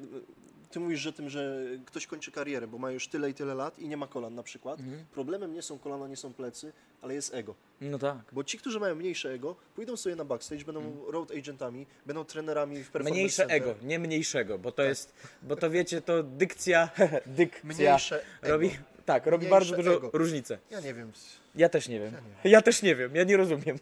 [0.71, 3.79] ty mówisz o tym, że ktoś kończy karierę, bo ma już tyle i tyle lat
[3.79, 4.79] i nie ma kolan na przykład.
[4.79, 5.05] Mhm.
[5.13, 7.55] Problemem nie są kolana, nie są plecy, ale jest ego.
[7.81, 8.17] No tak.
[8.31, 12.75] Bo ci, którzy mają mniejsze ego, pójdą sobie na backstage, będą road agentami, będą trenerami
[12.83, 13.15] w performance Mhm.
[13.15, 13.57] Mniejsze center.
[13.57, 16.89] ego, nie mniejszego, bo to jest, bo to wiecie, to dykcja,
[17.25, 18.51] dykcja Mniejsze ego.
[18.53, 18.71] robi,
[19.05, 20.09] tak, robi Mniejsze bardzo dużo ego.
[20.13, 20.57] różnicę.
[20.69, 21.11] Ja nie wiem.
[21.55, 22.13] Ja też nie wiem.
[22.13, 23.77] Ja nie Ja też nie wiem, ja nie rozumiem.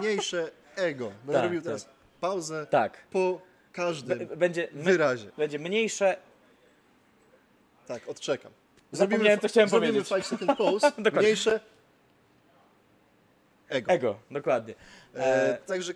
[0.00, 1.08] Mniejsze ego.
[1.24, 1.64] Będę Tak, robił tak.
[1.64, 1.88] teraz
[2.20, 3.06] pauzę Tak.
[3.10, 3.40] po
[3.74, 5.30] każdym będzie, wyrazie.
[5.36, 6.16] będzie mniejsze.
[7.86, 8.52] Tak, odczekam.
[8.92, 10.08] Zapomniałem, co chciałem zrobimy powiedzieć.
[10.14, 10.92] 5 second pause.
[11.20, 11.60] Mniejsze
[13.68, 13.92] ego.
[13.92, 14.74] Ego, dokładnie.
[15.14, 15.92] E, E, także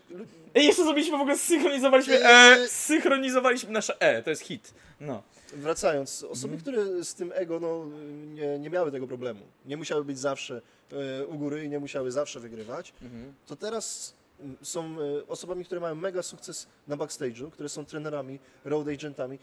[0.54, 2.68] I jeszcze zrobiliśmy w ogóle, zsynchronizowaliśmy E, Eee.
[2.68, 4.74] zsynchronizowaliśmy nasze E, to jest hit.
[5.00, 5.22] No.
[5.52, 6.60] Wracając, osoby, Mhm.
[6.60, 7.84] które z tym ego no,
[8.34, 10.60] nie, nie miały tego problemu, nie musiały być zawsze
[11.20, 13.34] e, u góry i nie musiały zawsze wygrywać, Mhm.
[13.46, 14.17] to teraz mm,
[14.62, 19.38] są e, osobami, które mają mega sukces na backstage'u, które są trenerami, road agentami.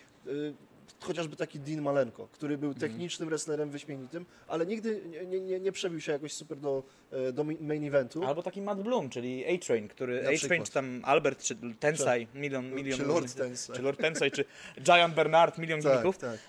[0.99, 2.91] Chociażby taki Dean Malenko, który był Mhm.
[2.91, 7.43] technicznym wrestlerem wyśmienitym, ale nigdy nie, nie, nie, przebił się jakoś super do, e, do
[7.43, 8.23] main eventu.
[8.25, 10.67] Albo taki Matt Bloom, czyli A-Train, który Na A-Train przykład.
[10.67, 13.75] czy tam Albert, czy Tensai, milion, milion Czy Lord Tensai.
[13.75, 14.45] czy Lord Tensai, czy
[14.81, 16.39] Giant Bernard, milion Tak, gimmików, tak.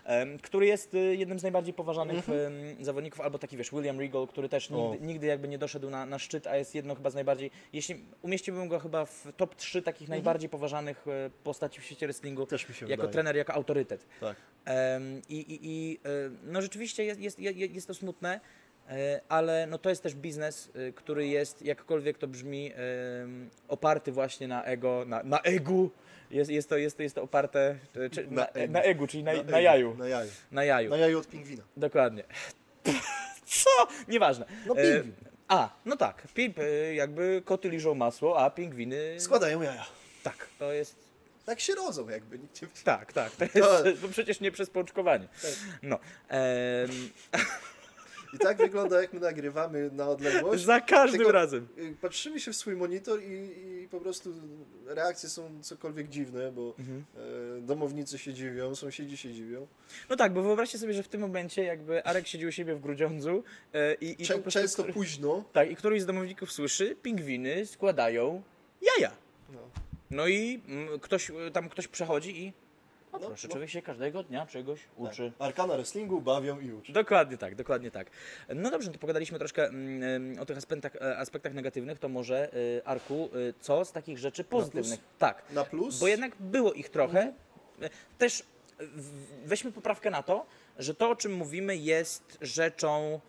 [0.42, 4.48] który jest y, jednym z najbardziej poważanych em, zawodników, albo taki wiesz, William Regal, który
[4.48, 7.50] też nigdy, nigdy jakby nie doszedł na, na szczyt, a jest jedną chyba z najbardziej,
[7.72, 12.46] jeśli umieściłbym go chyba w top 3 takich najbardziej poważanych e, postaci w świecie wrestlingu,
[12.46, 13.08] jako wydaje.
[13.08, 14.06] trener, jako autorytet.
[14.20, 14.25] Tak.
[14.64, 16.08] Em, I, i, i e,
[16.44, 18.40] no rzeczywiście jest, jest, jest, to smutne,
[18.88, 22.72] e, ale no to jest też biznes, e, który jest, jakkolwiek to brzmi,
[23.68, 25.90] oparty właśnie na ego, na, na egu.
[26.30, 27.76] Jest, jest, to, jest, to, jest to oparte
[28.12, 28.72] czy, Na na, egu.
[28.72, 29.94] na egu, czyli na, na, ego, jaju.
[29.94, 30.30] Na jaju.
[30.50, 31.62] Na jaju, Na jaju od pingwina.
[31.76, 32.24] dokładnie.
[33.46, 33.70] Co?
[34.08, 34.46] Nieważne.
[34.66, 35.12] No pingwin.
[35.48, 36.58] A, no tak, pip,
[36.94, 39.14] jakby koty liżą masło, a pingwiny...
[39.18, 39.86] Składają jaja.
[40.22, 41.05] Tak, to jest...
[41.46, 42.38] Tak się rodzą jakby.
[42.38, 42.68] Nikt nie...
[42.84, 43.84] Tak, tak, to No.
[43.88, 45.28] jest to przecież nie przez pączkowanie.
[45.42, 45.50] Tak.
[45.82, 45.98] No.
[46.28, 46.90] em,
[48.34, 50.64] I tak wygląda, jak my nagrywamy na odległość.
[50.64, 51.68] Za każdym Tylko- razem.
[51.78, 53.32] Y, Patrzymy się w swój monitor i,
[53.82, 54.32] i po prostu
[54.86, 57.04] reakcje są cokolwiek dziwne, bo Mhm.
[57.58, 59.66] e, domownicy się dziwią, sąsiedzi się dziwią.
[60.10, 62.80] No tak, bo wyobraźcie sobie, że w tym momencie jakby Arek siedzi u siebie w
[62.80, 65.44] Grudziądzu e, i, i Czę, prostu, często który- późno.
[65.52, 68.42] tak, i któryś z domowników słyszy, pingwiny składają
[68.82, 69.10] jaja.
[69.52, 69.58] No.
[70.10, 72.52] No i mm, ktoś, e, tam ktoś przechodzi i
[73.12, 73.52] No, proszę, no.
[73.52, 75.32] człowiek się każdego dnia czegoś uczy.
[75.38, 75.46] Tak.
[75.48, 76.92] Arkana wrestlingu bawią i uczą.
[76.92, 78.10] Dokładnie tak, dokładnie tak.
[78.54, 82.88] No dobrze, to pogadaliśmy troszkę mm, o tych aspektach, e, aspektach negatywnych, to może e,
[82.88, 85.00] Arku, e, co z takich rzeczy pozytywnych?
[85.18, 85.98] Tak, Na plus?
[86.00, 87.32] Bo jednak było ich trochę.
[88.18, 88.42] Też
[88.80, 90.46] w- weźmy poprawkę na to,
[90.78, 93.20] że to, o czym mówimy, jest rzeczą.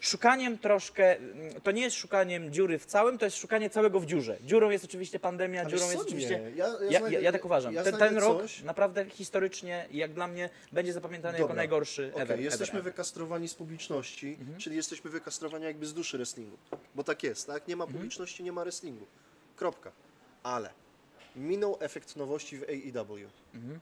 [0.00, 1.16] Szukaniem troszkę,
[1.62, 4.38] to nie jest szukaniem dziury w całym, to jest szukanie całego w dziurze.
[4.44, 6.40] Dziurą jest oczywiście pandemia, Ale dziurą jest oczywiście.
[6.56, 7.74] Ja, ja, Ja, znajdę- ja, tak uważam.
[7.74, 11.56] ten, ten rok coś- naprawdę historycznie, jak dla mnie, będzie zapamiętany jako Dobra.
[11.56, 12.40] najgorszy Okej, ever.
[12.40, 14.58] jesteśmy ever, wykastrowani z publiczności, Mhm.
[14.58, 16.56] czyli jesteśmy wykastrowani jakby z duszy wrestlingu.
[16.94, 17.68] Bo tak jest, tak?
[17.68, 17.98] Nie ma Mhm.
[17.98, 19.06] publiczności, nie ma wrestlingu.
[19.56, 19.92] Kropka.
[20.42, 20.70] Ale
[21.36, 23.10] minął efekt nowości w AEW.
[23.54, 23.80] Mhm.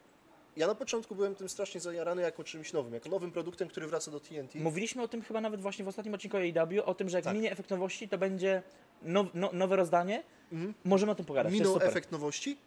[0.57, 4.11] Ja na początku byłem tym strasznie zajarany jako czymś nowym, jako nowym produktem, który wraca
[4.11, 4.55] do TNT.
[4.55, 7.35] Mówiliśmy o tym chyba nawet właśnie w ostatnim odcinku AEW, o tym, że jak Tak.
[7.35, 8.63] minie efekt nowości, to będzie
[9.03, 10.23] now, no, nowe rozdanie.
[10.53, 10.75] Mhm.
[10.85, 11.53] Możemy o tym pogadać.
[11.53, 12.59] Minął efekt nowości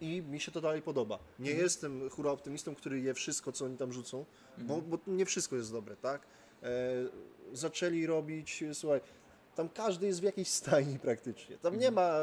[0.00, 1.18] i mi się to dalej podoba.
[1.38, 1.64] Nie Mhm.
[1.64, 4.24] jestem hura optymistą, który je wszystko, co oni tam rzucą,
[4.58, 4.90] bo, Mhm.
[4.90, 6.22] bo nie wszystko jest dobre, tak?
[6.62, 6.68] E,
[7.52, 9.00] zaczęli robić, słuchaj,
[9.54, 11.58] tam każdy jest w jakiejś stajni praktycznie.
[11.58, 11.94] Tam nie Mhm.
[11.94, 12.18] ma,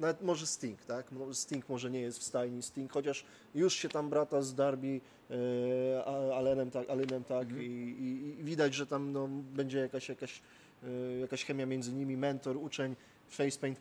[0.00, 1.06] nawet może Sting, tak?
[1.32, 6.04] Sting może nie jest w stajni, Sting, chociaż już się tam brata z Darby e,
[6.34, 7.62] Allenem tak, Allenem, tak Mhm.
[7.62, 10.42] i, i, i widać, że tam no, będzie jakaś, jakaś,
[10.84, 12.96] e, jakaś chemia między nimi, mentor, uczeń,
[13.28, 13.78] facepaint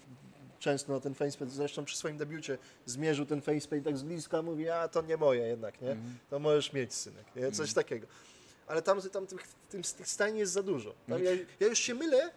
[0.60, 4.69] często na ten facepaint, zresztą przy swoim debiucie zmierzył ten facepaint tak z bliska, mówi,
[4.69, 5.91] a to nie moje jednak, nie?
[5.91, 6.17] Mhm.
[6.30, 7.51] To możesz mieć, synek, nie?
[7.51, 8.08] Coś takiego.
[8.67, 10.93] Ale tam, tam tych, tym, tych stajni jest za dużo.
[11.10, 12.30] Tam ja, ja już się mylę,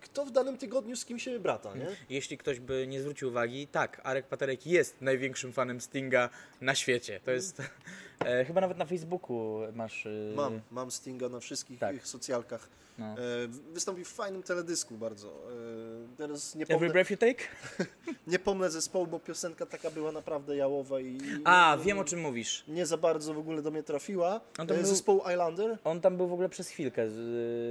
[0.00, 1.86] kto w danym tygodniu z kim się brata, nie?
[2.10, 6.28] Jeśli ktoś by nie zwrócił uwagi, tak, Arek Paterek jest największym fanem Stinga
[6.60, 7.20] na świecie.
[7.24, 7.62] To jest.
[8.24, 10.06] E, chyba nawet na Facebooku masz.
[10.06, 11.96] E, Mam, mam Stinga na wszystkich Tak.
[11.96, 12.68] ich socjalkach.
[12.98, 13.06] No.
[13.06, 13.16] E,
[13.72, 15.28] wystąpił w fajnym teledysku bardzo.
[15.28, 17.44] E, teraz nie Every pomnę, breath you take?
[18.26, 21.18] nie pomnę zespołu, bo piosenka taka była naprawdę jałowa i...
[21.44, 22.64] A, i- wiem o czym mówisz.
[22.68, 24.40] Nie za bardzo w ogóle do mnie trafiła.
[24.58, 25.78] On to E, był- Zespołu Islander.
[25.84, 27.10] On tam był w ogóle przez chwilkę.
[27.10, 27.14] Z,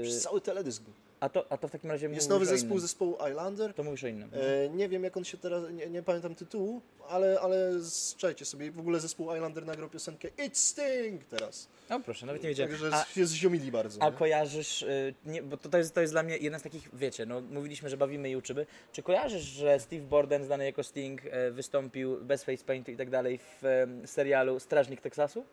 [0.08, 0.94] Przez cały teledysk był.
[1.20, 3.74] A, to, a to w takim razie Jest nowy zespół zespołu Islander.
[3.74, 4.30] To mówisz o innym.
[4.34, 7.72] E, nie wiem jak on się teraz, nie, nie pamiętam tytułu, ale, ale
[8.18, 11.68] czekajcie sobie, w ogóle zespół Islander nagrał piosenkę It's Sting teraz.
[11.90, 12.72] No proszę, nawet nie wiedziałem.
[12.72, 14.02] Także A, się zziomili bardzo.
[14.02, 14.16] a nie?
[14.16, 17.26] kojarzysz, y, nie, bo to, to, jest, to jest dla mnie jedna z takich, wiecie,
[17.26, 18.66] no mówiliśmy, że bawimy uczymy.
[18.92, 23.10] Czy kojarzysz, że Steve Borden, znany jako Sting, e, wystąpił bez face paintu i tak
[23.10, 25.46] dalej w serialu Strażnik Teksasu?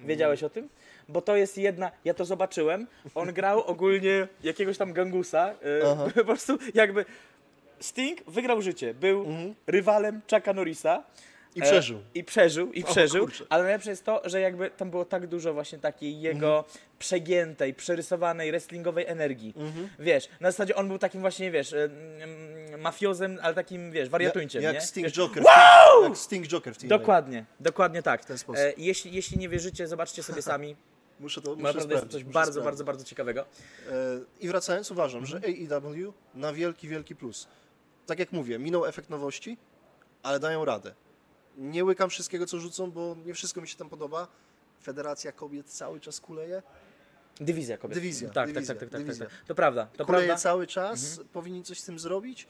[0.00, 0.68] Wiedziałeś o tym?
[1.08, 5.54] Bo to jest jedna, ja to zobaczyłem, on grał ogólnie jakiegoś tam gangusa,
[6.08, 7.04] e, po prostu jakby
[7.80, 9.26] Sting wygrał życie, był
[9.66, 11.02] rywalem Chucka Norrisa.
[11.54, 12.00] I E, przeżył.
[12.14, 13.24] I przeżył, i O, przeżył.
[13.24, 13.44] kurczę.
[13.48, 16.74] ale najlepsze jest to, że jakby tam było tak dużo właśnie takiej jego Mhm.
[16.98, 19.54] przegiętej, przerysowanej, wrestlingowej energii.
[19.98, 21.90] Wiesz, na zasadzie on był takim właśnie, wiesz, em,
[22.72, 24.80] em, mafiozem, ale takim, wiesz, wariatuńciem, jak nie?
[24.80, 25.44] Sting Wiesz, Joker.
[26.02, 26.88] Jak Sting Joker w tym.
[26.88, 28.22] Dokładnie, dokładnie tak.
[28.22, 28.62] W ten sposób.
[28.64, 30.76] E, jeśli, jeśli nie wierzycie, zobaczcie sobie sami.
[31.22, 32.64] Muszę to muszę Naprawdę jest coś muszę bardzo, sprawdzić.
[32.64, 33.40] bardzo, bardzo ciekawego.
[33.40, 33.44] E,
[34.40, 35.42] I wracając, uważam, Mhm.
[35.42, 37.46] że AEW na wielki, wielki plus.
[38.06, 39.56] Tak jak mówię, minął efekt nowości,
[40.22, 40.94] ale dają radę.
[41.58, 44.28] Nie łykam wszystkiego, co rzucą, bo nie wszystko mi się tam podoba.
[44.82, 46.62] Federacja kobiet cały czas kuleje.
[47.40, 47.94] Dywizja kobiet.
[47.98, 49.26] Dywizja, Tak, dywizja, tak, tak, tak, tak, dywizja.
[49.26, 49.34] tak.
[49.46, 50.42] To prawda, to kuleje prawda.
[50.42, 51.28] cały czas, Mhm.
[51.28, 52.46] powinni coś z tym zrobić.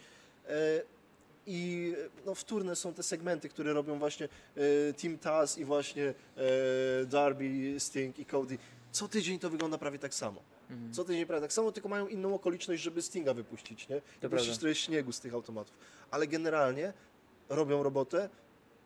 [1.47, 1.95] I
[2.27, 6.05] no, wtórne są te segmenty, które robią właśnie e, Team Taz i właśnie
[6.37, 8.59] e, Darby, Sting i Cody.
[8.93, 10.43] Co tydzień to wygląda prawie tak samo.
[10.71, 10.95] Mhm.
[10.95, 13.97] Co tydzień prawie tak samo, tylko mają inną okoliczność, żeby Stinga wypuścić, nie?
[13.97, 14.61] I To puścić prawda.
[14.61, 15.75] trochę śniegu z tych automatów.
[16.11, 16.93] Ale generalnie
[17.49, 18.29] robią robotę.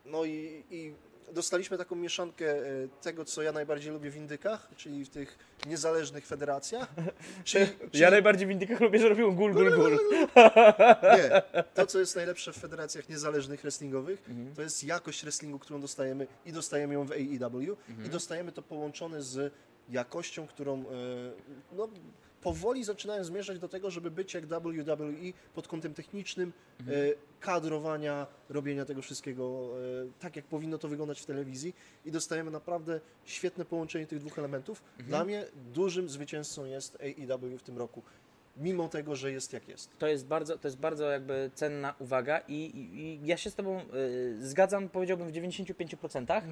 [0.04, 0.92] No i, i
[1.32, 2.62] dostaliśmy taką mieszankę e,
[3.02, 6.88] tego, co ja najbardziej lubię w Indykach, czyli w tych niezależnych federacjach.
[7.44, 9.98] Czyli, czyli Ja najbardziej w Indykach lubię, że robią gul, gul, gul.
[11.16, 11.42] nie.
[11.74, 14.54] To, co jest najlepsze w federacjach niezależnych wrestlingowych, Mhm.
[14.54, 18.06] to jest jakość wrestlingu, którą dostajemy i dostajemy ją w AEW Mhm.
[18.06, 19.52] i dostajemy to połączone z
[19.88, 20.84] jakością, którą e,
[21.72, 21.88] no,
[22.42, 26.99] powoli zaczynają zmierzać do tego, żeby być jak WWE pod kątem technicznym, Mhm.
[26.99, 29.70] e, kadrowania, robienia tego wszystkiego
[30.05, 34.38] e, tak, jak powinno to wyglądać w telewizji i dostajemy naprawdę świetne połączenie tych dwóch
[34.38, 34.83] elementów.
[34.90, 35.09] Mhm.
[35.09, 35.44] Dla mnie
[35.75, 38.03] dużym zwycięzcą jest AEW w tym roku,
[38.57, 39.99] mimo tego, że jest jak jest.
[39.99, 43.55] To jest bardzo, to jest bardzo jakby cenna uwaga i, i, i ja się z
[43.55, 46.42] Tobą y, zgadzam, powiedziałbym w 95%.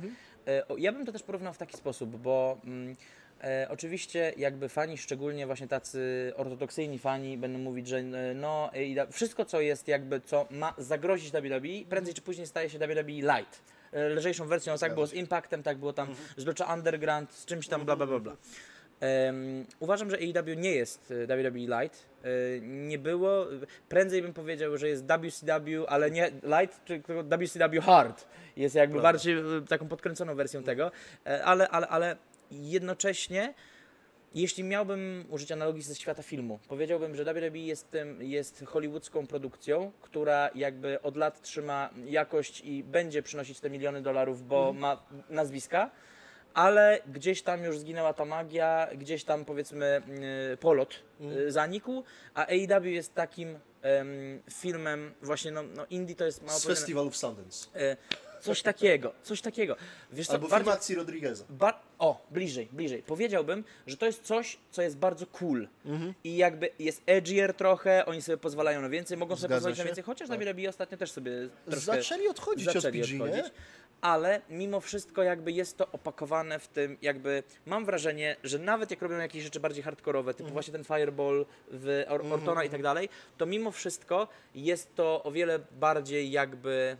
[0.48, 2.96] Y, o, ja bym to też porównał w taki sposób, bo mm,
[3.44, 8.94] e, oczywiście jakby fani, szczególnie właśnie tacy ortodoksyjni fani będą mówić, że y, no i
[8.94, 13.02] da- wszystko co jest jakby, co ma zagrozić WWE, prędzej czy później staje się WWE
[13.02, 13.62] Light.
[13.94, 17.68] Y, Lżejszą wersją, tak było z Impactem, tak było tam z Lucha Underground, z czymś
[17.68, 18.36] tam bla bla bla bla.
[19.00, 22.06] Em, uważam, że AEW nie jest e, WWE Light.
[22.24, 22.28] E,
[22.60, 23.46] nie było.
[23.88, 28.26] Prędzej bym powiedział, że jest WCW, ale nie Light, tylko WCW Hard.
[28.56, 29.12] Jest jakby Prawda.
[29.12, 30.90] bardziej e, taką podkręconą wersją tego.
[31.26, 32.16] E, ale, ale, ale
[32.54, 33.54] jednocześnie.
[34.34, 39.92] Jeśli miałbym użyć analogii ze świata filmu, powiedziałbym, że WWE jest, tym, jest hollywoodzką produkcją,
[40.00, 45.90] która jakby od lat trzyma jakość i będzie przynosić te miliony dolarów, bo ma nazwiska,
[46.54, 50.02] ale gdzieś tam już zginęła ta magia, gdzieś tam powiedzmy
[50.50, 52.02] yy, polot yy, zanikł,
[52.34, 57.06] a AEW jest takim em, filmem właśnie, no, no indie to jest mało Z Festival
[57.06, 57.68] of Sundance.
[57.74, 57.96] e,
[58.40, 59.76] Coś takiego, coś takiego.
[60.12, 61.44] Wiesz co, Albo bardziej, Rodrigueza.
[62.04, 63.02] O, bliżej, bliżej.
[63.02, 65.68] Powiedziałbym, że to jest coś, co jest bardzo cool.
[65.86, 66.14] Mhm.
[66.24, 69.84] I jakby jest edgier trochę, oni sobie pozwalają na więcej, mogą sobie Zgadza pozwolić na
[69.84, 69.88] się.
[69.88, 70.40] więcej, chociaż Tak.
[70.40, 71.30] na WWE ostatnio też sobie
[71.64, 73.44] troszkę Zaczęli odchodzić zaczęli od PG, odchodzić.
[73.44, 73.50] nie?
[74.00, 79.02] Ale mimo wszystko jakby jest to opakowane w tym, jakby mam wrażenie, że nawet jak
[79.02, 80.36] robią jakieś rzeczy bardziej hardkorowe, Mhm.
[80.44, 85.22] typu właśnie ten Fireball w Or- Ortona i tak dalej, to mimo wszystko jest to
[85.22, 86.96] o wiele bardziej jakby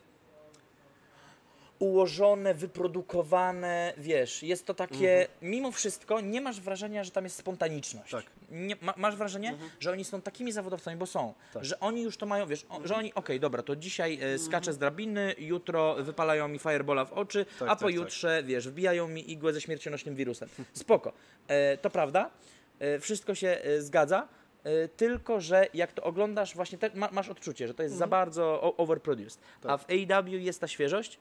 [1.79, 5.29] ułożone, wyprodukowane, wiesz, jest to takie, Mhm.
[5.43, 8.11] mimo wszystko nie masz wrażenia, że tam jest spontaniczność.
[8.11, 8.25] Tak.
[8.51, 11.65] Nie, ma, masz wrażenie, że oni są takimi zawodowcami, bo są, Tak.
[11.65, 14.75] że oni już to mają, wiesz, że oni, okej, dobra, to dzisiaj e, skaczę Mhm.
[14.75, 19.31] z drabiny, jutro wypalają mi firebola w oczy, Tak, a tak, pojutrze, wiesz, wbijają mi
[19.31, 20.49] igłę ze śmiercionośnym wirusem.
[20.73, 21.13] Spoko.
[21.49, 22.31] E, to prawda,
[22.79, 24.29] e, wszystko się e, zgadza,
[24.65, 28.07] e, tylko że jak to oglądasz, właśnie te, ma, masz odczucie, że to jest za
[28.07, 29.41] bardzo o- overproduced.
[29.65, 29.81] A Tak.
[29.81, 31.19] w AEW jest ta świeżość, e,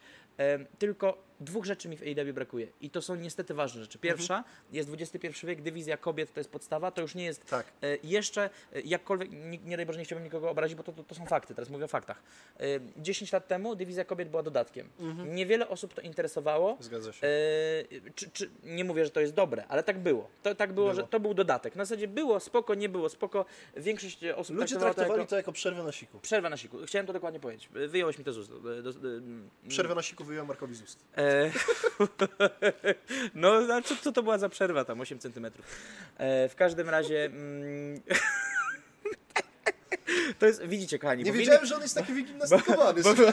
[0.79, 2.67] tylko dwóch rzeczy mi w AEW brakuje.
[2.81, 3.99] I to są niestety ważne rzeczy.
[3.99, 7.65] Pierwsza jest XXI wiek, dywizja kobiet to jest podstawa, to już nie jest Tak.
[7.81, 11.03] e, jeszcze, e, jakkolwiek, nie, nie daj Boże, nie chciałbym nikogo obrazić, bo to, to,
[11.03, 12.23] to są fakty, teraz mówię o faktach.
[12.59, 12.63] E,
[12.97, 14.89] 10 lat temu dywizja kobiet była dodatkiem.
[15.25, 16.77] Niewiele osób to interesowało.
[16.79, 17.27] Zgadza się.
[17.27, 20.29] E, czy, czy, nie mówię, że to jest dobre, ale tak było.
[20.43, 20.95] To, tak było, Było.
[21.01, 21.75] że to był dodatek.
[21.75, 23.45] Na zasadzie było spoko, nie było spoko.
[23.77, 25.29] Większość osób Ludzie traktowali jako...
[25.29, 26.19] to jako przerwę na siku.
[26.19, 26.77] Przerwa na siku.
[26.85, 27.69] Chciałem to dokładnie powiedzieć.
[27.69, 28.51] Wyjąłeś mi to z ust.
[28.51, 30.99] Do- do- mm, Przerwę na siku wyjąłem Markowi z ust.
[31.15, 31.32] E,
[33.35, 35.65] no, a co, co to była za przerwa tam, 8 centymetrów.
[36.17, 37.25] E, w każdym razie...
[37.25, 38.01] Mm,
[40.39, 43.03] to jest, widzicie kochani, Nie wiedziałem, że on jest taki wygimnastykowany.
[43.03, 43.15] bo-.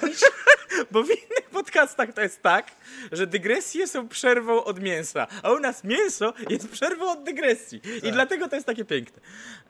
[0.90, 2.66] Bo w innych podcastach to jest tak,
[3.12, 7.80] że dygresje są przerwą od mięsa, a u nas mięso jest przerwą od dygresji.
[7.98, 8.12] I Tak.
[8.12, 9.22] dlatego to jest takie piękne.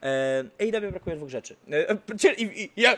[0.02, 1.56] E, AEW brakuje dwóch rzeczy.
[1.72, 1.96] E,
[2.36, 2.96] i, i, ja,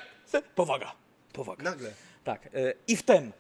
[0.55, 0.93] powaga,
[1.33, 1.65] powaga.
[1.65, 1.91] Nagle.
[2.25, 2.51] Tak, e,
[2.89, 3.33] i w tym e,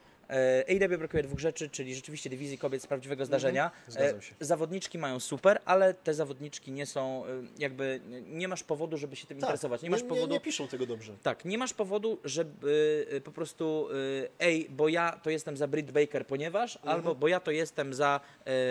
[0.68, 3.64] AEW brakuje dwóch rzeczy, czyli rzeczywiście dywizji kobiet z prawdziwego zdarzenia.
[3.64, 3.92] Mhm.
[3.92, 4.34] zgadzam E, się.
[4.40, 9.26] Zawodniczki mają super, ale te zawodniczki nie są, e, jakby, nie masz powodu, żeby się
[9.26, 9.82] tym interesować.
[9.82, 10.26] Nie masz nie, powodu...
[10.26, 11.12] nie, nie piszą tego dobrze.
[11.22, 13.88] Tak, nie masz powodu, żeby po prostu,
[14.38, 16.94] ej, bo ja to jestem za Britt Baker, ponieważ, Mhm.
[16.94, 18.20] albo bo ja to jestem za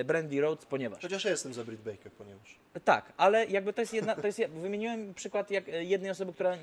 [0.06, 1.02] Brandy Rhodes, ponieważ.
[1.02, 2.61] Chociaż ja jestem za Britt Baker, ponieważ.
[2.86, 6.58] Tak, ale jakby to jest jedna, to jest, wymieniłem przykład jak, y, jednej osoby, która,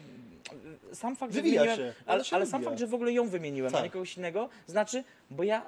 [0.93, 3.13] sam fakt, że Wywija wymieniłem, się, ale, ale się ale sam fakt, że w ogóle
[3.13, 3.85] ją wymieniłem, a Tak.
[3.85, 5.63] nie kogoś innego, znaczy, bo ja,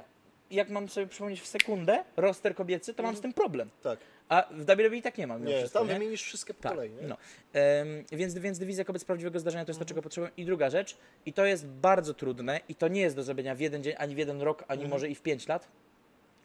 [0.50, 3.70] jak mam sobie przypomnieć w sekundę roster kobiecy, to mam z tym problem.
[3.82, 3.98] Tak.
[4.28, 5.44] A w WWE tak nie mam.
[5.44, 5.94] Nie, wszystko, tam nie?
[5.94, 6.90] wymienisz wszystkie po Tak, kolei.
[7.02, 7.16] No.
[7.52, 10.32] Em, więc, więc dywizja kobiet z prawdziwego zdarzenia to jest to, czego potrzebują.
[10.36, 13.60] I druga rzecz, i to jest bardzo trudne, i to nie jest do zrobienia w
[13.60, 15.68] jeden dzień, ani w jeden rok, ani może i w pięć lat.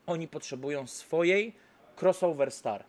[0.06, 1.54] Oni potrzebują swojej
[2.02, 2.84] crossover star.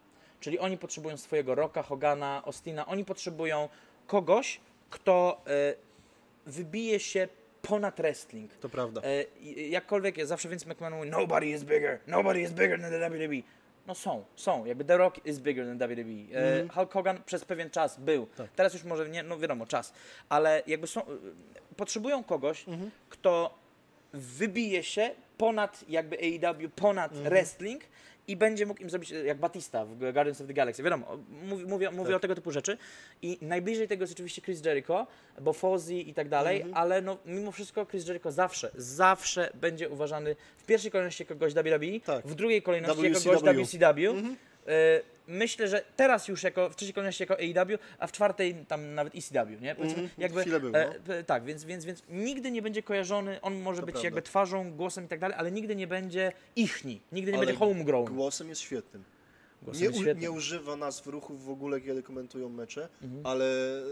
[0.47, 2.87] Czyli oni potrzebują swojego Rocka, Hogana, Ostina.
[2.87, 3.69] Oni potrzebują
[4.07, 5.75] kogoś, kto e,
[6.47, 7.29] wybije się
[7.63, 8.53] ponad wrestling.
[8.55, 9.03] To prawda.
[9.41, 13.43] I- jakkolwiek, zawsze Vince McMahon mówi, nobody is bigger, nobody is bigger than the WWE.
[13.87, 14.65] No są, są.
[14.65, 16.39] Jakby The Rock is bigger than WWE.
[16.39, 18.27] E, Hulk Hogan przez pewien czas był.
[18.27, 18.51] Tak.
[18.57, 19.93] Teraz już może nie, no wiadomo, czas.
[20.29, 21.03] Ale jakby są,
[21.77, 22.65] potrzebują kogoś,
[23.09, 23.59] kto
[24.13, 27.83] wybije się ponad jakby AEW, ponad wrestling
[28.29, 30.83] i będzie mógł im zrobić, jak Batista w Guardians of the Galaxy.
[30.83, 32.17] Wiadomo, mówię, mówię, mówię Tak.
[32.17, 32.79] o tego typu rzeczy.
[33.23, 35.07] I najbliżej tego jest oczywiście Chris Jericho,
[35.41, 40.37] bo Fozzy i tak dalej, ale no, mimo wszystko Chris Jericho zawsze, zawsze będzie uważany
[40.57, 42.27] w pierwszej kolejności jako gość WWE, Tak.
[42.27, 43.55] w drugiej kolejności jako WCW.
[43.55, 44.11] gość WCW.
[44.11, 44.37] E,
[45.29, 49.15] myślę, że teraz już jako, w trzeciej kolejności jako AEW, a w czwartej tam nawet
[49.15, 49.75] ECW, nie?
[49.75, 50.11] Powiedzmy, Mhm.
[50.19, 51.15] jakby, był, e, no.
[51.27, 54.07] tak, więc, więc, więc nigdy nie będzie kojarzony, on może To być prawda.
[54.07, 57.59] jakby twarzą, głosem i tak dalej, ale nigdy nie będzie ichni, nigdy nie Ale będzie
[57.59, 58.05] homegrown.
[58.15, 59.05] Głosem jest świetnym.
[59.63, 60.23] Głosem Nie, jest świetnym.
[60.23, 62.89] nie używa nazw ruchów w ogóle, kiedy komentują mecze,
[63.25, 63.47] ale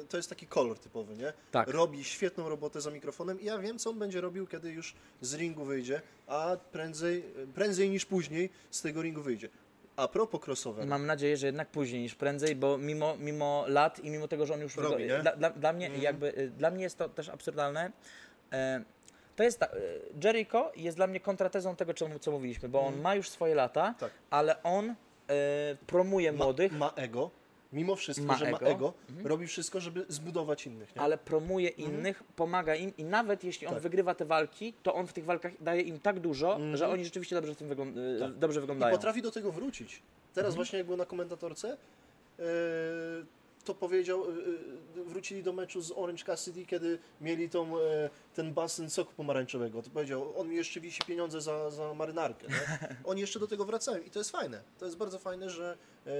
[0.09, 1.33] to jest taki kolor typowy, nie?
[1.51, 1.69] Tak.
[1.69, 5.35] Robi świetną robotę za mikrofonem i ja wiem, co on będzie robił, kiedy już z
[5.35, 9.49] ringu wyjdzie, a prędzej, prędzej niż później z tego ringu wyjdzie.
[9.97, 14.11] A propos crossover, Mam nadzieję, że jednak później niż prędzej, bo mimo, mimo lat i
[14.11, 15.03] mimo tego, że on już Robi, wygo-?
[15.17, 15.23] Mhm.
[15.23, 17.93] dla, dla, dla mnie jakby y, dla mnie jest to też absurdalne.
[18.53, 18.85] E,
[19.37, 19.71] to jest ta, y,
[20.25, 23.81] Jericho jest dla mnie kontratezą tego, co, co mówiliśmy, bo on ma już swoje lata,
[23.81, 23.95] Mhm.
[24.01, 24.11] Tak.
[24.31, 24.95] ale on e,
[25.87, 27.31] promuje ma, młodych, ma ego,
[27.75, 28.67] mimo wszystko, Ma że ma ego.
[28.69, 28.93] ego,
[29.25, 31.03] robi wszystko, żeby zbudować innych, nie?
[31.03, 33.83] ale promuje innych, pomaga im i nawet jeśli on Tak.
[33.83, 37.37] wygrywa te walki, to on w tych walkach daje im tak dużo, że oni rzeczywiście
[37.37, 38.35] dobrze w tym wyglą- y, Tak.
[38.39, 38.95] dobrze I wyglądają.
[38.97, 40.03] potrafi do tego wrócić.
[40.35, 40.57] Teraz Mhm.
[40.57, 41.77] właśnie jak był na komentatorce,
[42.39, 42.43] e,
[43.65, 44.29] to powiedział, e,
[45.01, 49.83] e, wrócili do meczu z Orange Cassidy, kiedy mieli tą, e, ten basen soku pomarańczowego.
[49.83, 52.47] To powiedział, on mi jeszcze wisi pieniądze za, za marynarkę.
[52.49, 52.55] Nie?
[53.11, 54.63] Oni jeszcze do tego wracają i to jest fajne.
[54.79, 56.11] To jest bardzo fajne, że e,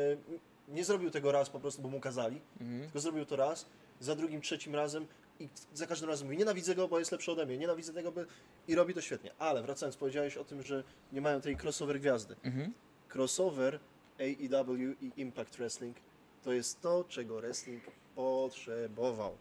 [0.69, 2.83] nie zrobił tego raz po prostu, bo mu kazali, Mhm.
[2.83, 3.67] tylko zrobił to raz,
[4.01, 5.07] za drugim, trzecim razem
[5.41, 8.27] i za każdym razem mówi, nienawidzę go, bo jest lepszy ode mnie, nienawidzę tego, by...
[8.69, 9.31] i robi to świetnie.
[9.39, 12.73] Ale wracając, powiedziałeś o tym, że nie mają tej crossover gwiazdy Mhm.
[13.15, 13.81] crossover
[14.21, 15.97] AEW i Impact Wrestling
[16.43, 19.37] to jest to, czego wrestling potrzebował.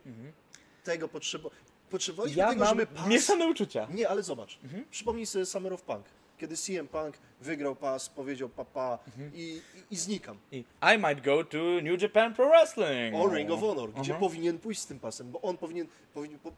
[0.84, 1.52] Tego potrzebo...
[1.90, 2.60] Potrzebowaliśmy Mhm.
[2.60, 3.08] Ja tego, mam żeby pas...
[3.08, 3.88] mieszane uczucia.
[3.92, 4.60] Nie, ale zobacz.
[4.92, 6.06] Przypomnij sobie Summer of Punk.
[6.44, 9.32] Kiedy CM Punk wygrał pas, powiedział papa Mhm.
[9.36, 10.38] i, i, i znikam.
[10.52, 10.58] I
[10.96, 13.16] I might go to New Japan Pro Wrestling.
[13.16, 14.20] O Ring of Honor, gdzie Mhm.
[14.20, 16.52] powinien pójść z tym pasem, bo on powinien, powinien po,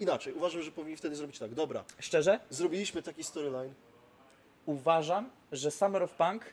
[0.00, 0.32] inaczej.
[0.34, 1.54] Uważam, że powinni wtedy zrobić tak.
[1.54, 3.74] Dobra, Szczerze, zrobiliśmy taki storyline.
[4.66, 6.44] uważam, że Summer of Punk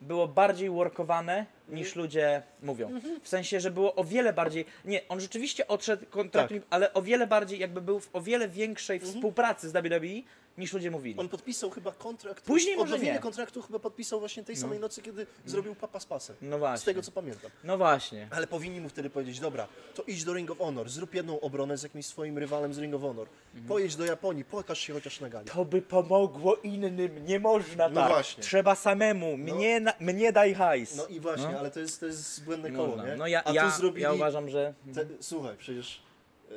[0.00, 3.00] było bardziej workowane niż ludzie mówią.
[3.22, 4.64] W sensie, że było o wiele bardziej.
[4.84, 6.66] Nie, on rzeczywiście odszedł kontraktem, Tak.
[6.70, 10.22] ale o wiele bardziej, jakby był w o wiele większej współpracy z WWE
[10.58, 11.20] niż ludzie mówili.
[11.20, 12.44] On podpisał chyba kontrakt.
[12.44, 13.18] Później może nie.
[13.18, 16.36] kontraktu chyba podpisał właśnie tej samej nocy, kiedy zrobił Papa z pasem.
[16.42, 16.78] No właśnie.
[16.82, 17.50] Z tego co pamiętam.
[17.64, 18.28] No właśnie.
[18.30, 21.76] Ale powinni mu wtedy powiedzieć, dobra, to idź do Ring of Honor, zrób jedną obronę
[21.78, 23.26] z jakimś swoim rywalem z Ring of Honor.
[23.54, 23.68] Mhm.
[23.68, 25.46] Pojedź do Japonii, pokaż się chociaż na gali.
[25.48, 28.08] To by pomogło innym, nie można No tak.
[28.10, 28.42] właśnie.
[28.42, 30.96] Trzeba samemu, mnie, na, mnie daj hajs.
[30.96, 31.58] No i właśnie, No.
[31.58, 33.06] ale to jest, to jest błędne No, koło, no.
[33.06, 33.16] nie?
[33.16, 34.02] no ja, A ja, tu zrobili...
[34.02, 36.02] ja uważam, że Te, słuchaj, przecież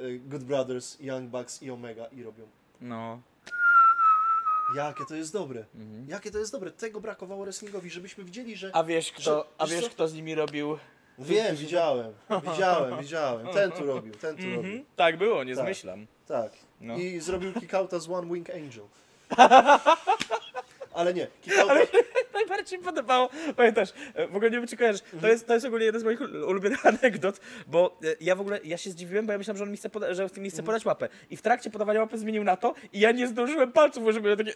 [0.04, 2.48] y, Good Brothers, Young Bucks i Omega i robią.
[2.82, 3.22] no,
[4.76, 5.66] Jakie to jest dobre.
[6.08, 6.72] Jakie to jest dobre.
[6.72, 8.72] Tego brakowało wrestlingowi, żebyśmy widzieli, że...
[8.76, 9.90] a wiesz kto, Że- a wiesz co?
[9.90, 10.78] kto z nimi robił?
[11.20, 12.14] Wiem, widziałem,
[12.52, 13.48] widziałem, widziałem.
[13.48, 14.60] Ten tu robił, ten tu robił.
[14.60, 15.66] Mhm, tak było, nie Tak.
[15.66, 16.08] zmyślam.
[16.28, 16.52] Tak.
[16.82, 16.96] No.
[16.98, 18.84] I zrobił kickouta z One Wing Angel.
[20.96, 21.76] Ale nie, kickouta...
[22.34, 25.66] Najbardziej mi podobało, pamiętasz, e, w ogóle nie wiem czy kojarzysz, to jest, to jest
[25.66, 29.26] ogólnie jeden z moich ul- ulubionych anegdot, bo e, ja w ogóle, ja się zdziwiłem,
[29.26, 31.10] bo ja myślałem, że on mi chce, poda- że mi chce podać łapę.
[31.30, 34.36] I w trakcie podawania łapy zmienił na to i ja nie zdążyłem palców, żeby ja
[34.36, 34.54] takie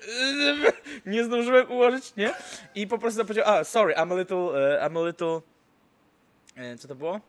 [1.06, 2.32] nie zdążyłem ułożyć, nie?
[2.76, 4.38] I po prostu powiedział, a sorry, I'm a little,
[4.82, 5.42] e, I'm a little,
[6.80, 7.20] co to było?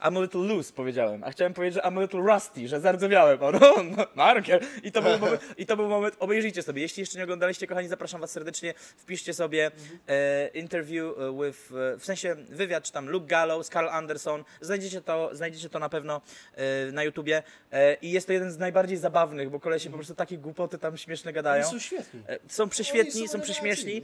[0.00, 1.24] I'm a little loose, powiedziałem.
[1.24, 3.42] A chciałem powiedzieć, że I'm a little rusty, że zardzewiałem.
[3.42, 3.60] O, no,
[3.96, 4.34] no, no,
[4.82, 6.82] I to, był moment, I to był moment, obejrzyjcie sobie.
[6.82, 8.74] Jeśli jeszcze nie oglądaliście, kochani, zapraszam was serdecznie.
[8.76, 9.70] Wpiszcie sobie
[10.08, 14.44] e, interview e, with, e, w sensie wywiad, czy tam Luke Gallows, Carl Anderson.
[14.60, 16.20] Znajdziecie to, znajdziecie to na pewno
[16.54, 17.42] e, na YouTubie.
[17.72, 20.96] E, I jest to jeden z najbardziej zabawnych, bo kolesie po prostu takie głupoty tam
[20.96, 21.62] śmieszne gadają.
[21.62, 22.22] Oni są świetni.
[22.48, 24.02] Są prześwietni, są są prześmieszni,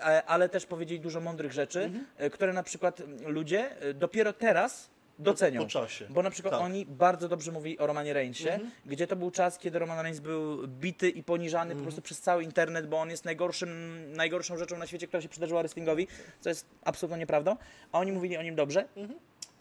[0.00, 4.90] a- ale też powiedzieli dużo mądrych rzeczy, e, które na przykład ludzie dopiero teraz
[5.22, 5.62] docenią.
[5.62, 6.06] Po czasie.
[6.10, 6.62] Bo na przykład Tak.
[6.62, 8.48] oni bardzo dobrze mówili o Romanie Reignsie,
[8.86, 12.44] gdzie to był czas, kiedy Roman Reigns był bity i poniżany po prostu przez cały
[12.44, 16.06] internet, bo on jest najgorszym, najgorszą rzeczą na świecie, która się przydarzyła wrestlingowi,
[16.40, 17.56] co jest absolutnie nieprawdą,
[17.92, 18.84] a oni mówili o nim dobrze.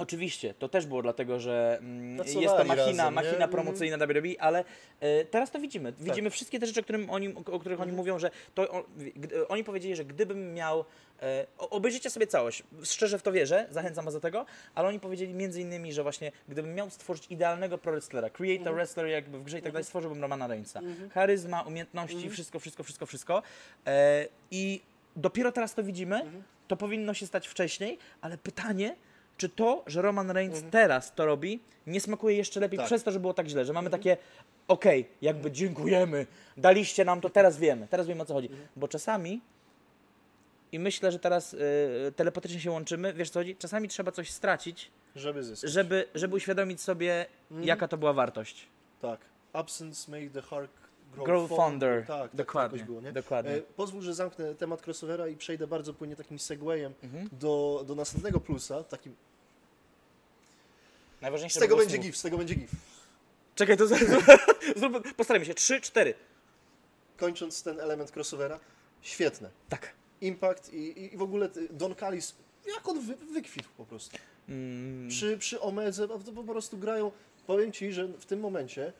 [0.01, 3.49] Oczywiście, to też było dlatego, że mm, jest to machina, razem, machina Mhm.
[3.51, 4.63] promocyjna WWE, ale
[4.99, 5.93] e, teraz to widzimy.
[5.99, 7.81] Widzimy wszystkie te rzeczy, o, którym oni, o których Mhm.
[7.89, 8.83] oni mówią, że to, o,
[9.15, 10.85] gdy, oni powiedzieli, że gdybym miał,
[11.21, 15.33] e, obejrzyjcie sobie całość, szczerze w to wierzę, zachęcam was do tego, ale oni powiedzieli
[15.33, 18.73] między innymi, że właśnie gdybym miał stworzyć idealnego pro wrestlera, create Mhm.
[18.75, 20.81] a wrestler jakby w grze i tak dalej, stworzyłbym Romana Reignsa.
[21.13, 23.43] Charyzma, umiejętności, wszystko, wszystko, wszystko, wszystko.
[23.87, 24.81] E, I
[25.15, 26.21] dopiero teraz to widzimy,
[26.67, 28.95] to powinno się stać wcześniej, ale pytanie,
[29.41, 32.85] czy to, że Roman Reigns teraz to robi, nie smakuje jeszcze lepiej Tak.
[32.85, 34.17] przez to, że było tak źle, że mamy takie,
[34.67, 36.27] okej, jakby dziękujemy,
[36.57, 38.49] daliście nam to, teraz wiemy, teraz wiemy o co chodzi.
[38.75, 39.41] Bo czasami,
[40.71, 41.57] i myślę, że teraz y,
[42.15, 45.71] telepatycznie się łączymy, wiesz co chodzi, czasami trzeba coś stracić, Żeby zyskać.
[45.71, 47.25] żeby, żeby uświadomić sobie,
[47.61, 48.67] jaka to była wartość.
[49.01, 49.19] Tak.
[49.53, 50.71] Absence make the heart
[51.13, 52.05] grow, Grow fonder.
[52.05, 53.11] Tak, tak, Dokładnie, jakoś było, nie?
[53.11, 53.51] dokładnie.
[53.51, 57.29] E, pozwól, że zamknę temat crossovera i przejdę bardzo płynnie takim segwayem Mhm.
[57.31, 58.83] do, do następnego plusa.
[58.83, 59.15] Takim...
[61.21, 62.05] Najważniejsze Z tego będzie słów.
[62.05, 62.69] gif, z tego będzie gif.
[63.55, 63.87] Czekaj, to
[64.75, 65.53] zrób, postarajmy się.
[65.53, 66.13] Trzy, cztery.
[67.17, 68.59] Kończąc ten element crossovera,
[69.01, 69.49] świetne.
[69.69, 69.93] Tak.
[70.21, 72.35] Impact i, i w ogóle ty- Don Callis,
[72.75, 74.17] jak on wy, wykwitł po prostu.
[74.49, 77.11] Mm, Przy, przy Omedze po prostu grają,
[77.47, 78.93] powiem Ci, że w tym momencie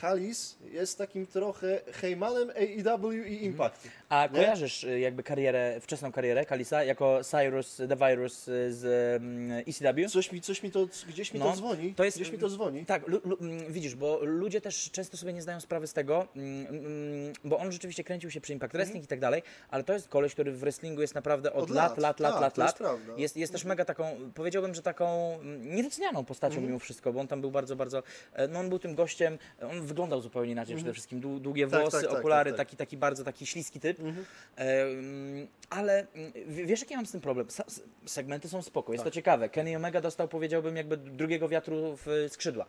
[0.00, 3.88] Callis jest takim trochę Heymanem AEW i Impactu.
[4.08, 4.28] A Nie?
[4.28, 8.84] kojarzysz y, jakby karierę, wczesną karierę Kalisa jako Cyrus the Virus y, z
[9.22, 10.08] mm, ECW?
[10.10, 12.48] Coś mi, coś mi to, gdzieś mi No, to dzwoni, to jest- gdzieś mi to
[12.48, 12.86] dzwoni.
[12.86, 17.58] Tak, mm, widzisz, bo ludzie też często sobie nie zdają sprawy z tego, mm, bo
[17.58, 20.52] on rzeczywiście kręcił się przy Impact Wrestling i tak dalej, ale to jest koleś, który
[20.52, 22.20] w wrestlingu jest naprawdę od, Od lat, lat, lat.
[22.20, 23.12] lat, Tak, lat, jest prawda.
[23.16, 24.04] Jest, jest też mega taką,
[24.34, 28.02] powiedziałbym, że taką niedocenianą postacią mimo wszystko, bo on tam był bardzo, bardzo,
[28.32, 31.80] e, no on był tym gościem, on wyglądał zupełnie inaczej przede wszystkim, dłu- długie Tak,
[31.80, 32.66] włosy, tak, tak, okulary, tak, tak.
[32.66, 34.00] taki, taki bardzo taki śliski typ.
[34.00, 37.46] Mm, ale mm, w- wiesz, jaki ja mam z tym problem?
[37.46, 39.12] Sa- segmenty są spoko, jest Tak.
[39.12, 39.48] to ciekawe.
[39.48, 42.66] Kenny Omega dostał, powiedziałbym, jakby drugiego wiatru w skrzydła.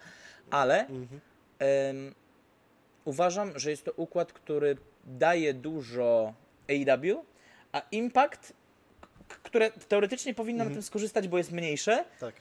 [0.51, 1.19] Ale Mhm.
[1.59, 2.13] em,
[3.05, 6.33] uważam, że jest to układ, który daje dużo
[6.69, 7.25] AEW,
[7.71, 8.53] a Impact,
[9.43, 10.69] które teoretycznie powinno Mhm.
[10.69, 12.35] na tym skorzystać, bo jest mniejsze, Tak.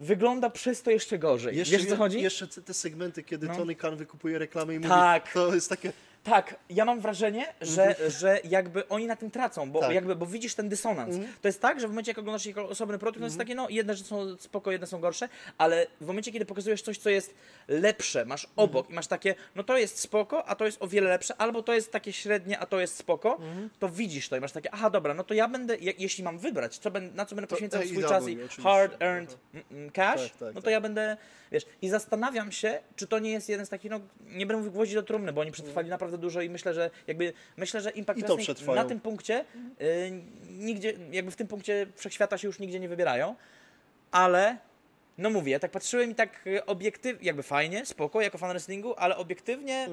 [0.00, 1.56] Wygląda przez to jeszcze gorzej.
[1.56, 2.22] Jeszcze, Wiesz, co chodzi?
[2.22, 3.56] Jeszcze te, te segmenty, kiedy No.
[3.56, 5.22] Tony Khan wykupuje reklamy i Tak.
[5.22, 5.92] mówi, to jest takie,
[6.24, 9.92] Tak, ja mam wrażenie, że, że jakby oni na tym tracą, bo Tak.
[9.92, 11.16] jakby, bo widzisz ten dysonans.
[11.42, 13.68] To jest tak, że w momencie, jak oglądasz jako osobny produkt, to jest takie, no
[13.68, 15.28] jedne rzeczy są spoko, jedne są gorsze,
[15.58, 17.34] ale w momencie, kiedy pokazujesz coś, co jest
[17.68, 21.08] lepsze, masz obok i masz takie, no to jest spoko, a to jest o wiele
[21.10, 23.38] lepsze, albo to jest takie średnie, a to jest spoko,
[23.78, 26.38] to widzisz to i masz takie, aha, dobra, no to ja będę, je, jeśli mam
[26.38, 28.62] wybrać, co na co będę To poświęcał swój AEW czas i oczywiście.
[28.62, 30.72] hard earned mm, mm, cash, Tak, tak, no to tak.
[30.72, 31.16] ja będę,
[31.52, 34.72] wiesz, i zastanawiam się, czy to nie jest jeden z takich, no nie będę mówił
[34.72, 38.20] gwoździ do trumny, bo oni przetrwali naprawdę dużo i myślę, że jakby, myślę, że Impact
[38.20, 39.44] Wrestling na tym punkcie,
[39.80, 40.12] y,
[40.50, 43.36] nigdzie, jakby w tym punkcie wszechświata się już nigdzie nie wybierają,
[44.10, 44.58] ale
[45.18, 49.16] no mówię, ja tak patrzyłem i tak obiektywnie, jakby fajnie, spoko, jako fan wrestlingu, ale
[49.16, 49.88] obiektywnie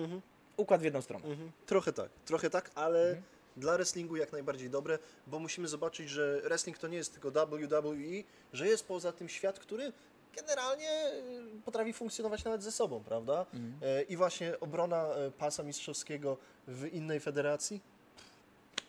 [0.58, 1.26] układ w jedną stronę.
[1.26, 1.52] Mhm.
[1.66, 3.16] Trochę tak, trochę tak, ale
[3.58, 8.24] dla wrestlingu jak najbardziej dobre, bo musimy zobaczyć, że wrestling to nie jest tylko WWE,
[8.54, 9.94] że jest poza tym świat, który
[10.42, 11.12] generalnie
[11.58, 13.46] y, potrafi funkcjonować nawet ze sobą, prawda?
[13.82, 17.82] E, I właśnie obrona e, pasa mistrzowskiego w innej federacji,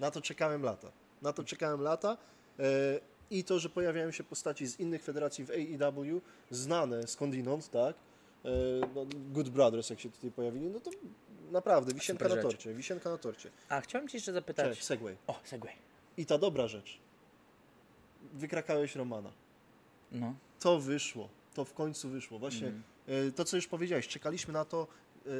[0.01, 0.89] na to czekałem lata.
[1.23, 2.17] Na to czekałem lata.
[3.31, 6.21] I to, że pojawiają się postaci z innych federacji w AEW,
[6.51, 7.97] znane skądinąd, tak?
[8.95, 10.91] No, Good Brothers, jak się tutaj pojawili, no to
[11.51, 12.53] naprawdę wisienka Super na rzecz.
[12.53, 13.51] torcie, wisienka na torcie.
[13.69, 15.17] A chciałem Cię jeszcze zapytać, Cześć, segway.
[15.27, 15.73] o, segway,
[16.17, 16.99] I ta dobra rzecz.
[18.33, 19.31] Wykrakałeś Romana.
[20.13, 20.35] no.
[20.61, 21.29] To wyszło.
[21.59, 22.39] To w końcu wyszło.
[22.39, 22.73] Właśnie
[23.07, 24.87] e, to, co już powiedziałeś, czekaliśmy na to
[25.27, 25.31] e,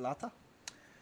[0.00, 0.30] lata?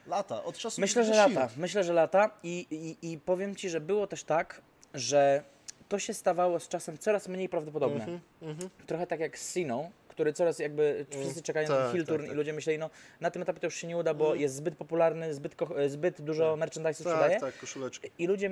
[0.07, 1.49] Lata, od czasu Myślę, że lata.
[1.57, 4.63] Myślę, że lata i, i, i powiem Ci, że było też tak,
[4.95, 5.45] że
[5.89, 7.99] to się stawało z czasem coraz mniej prawdopodobne.
[7.99, 8.71] Mhm, mhm.
[8.87, 12.25] Trochę tak jak z Siną, który coraz jakby wszyscy czekają na tak, heel turn tak,
[12.27, 12.37] i tak.
[12.37, 12.91] ludzie myśleli, no
[13.21, 14.41] na tym etapie to już się nie uda, bo Mm.
[14.41, 17.41] jest zbyt popularny, zbyt, ko- zbyt dużo merchandise'u sprzedaje.
[17.41, 18.11] Tak, tak, koszuleczki.
[18.19, 18.51] I ludzie,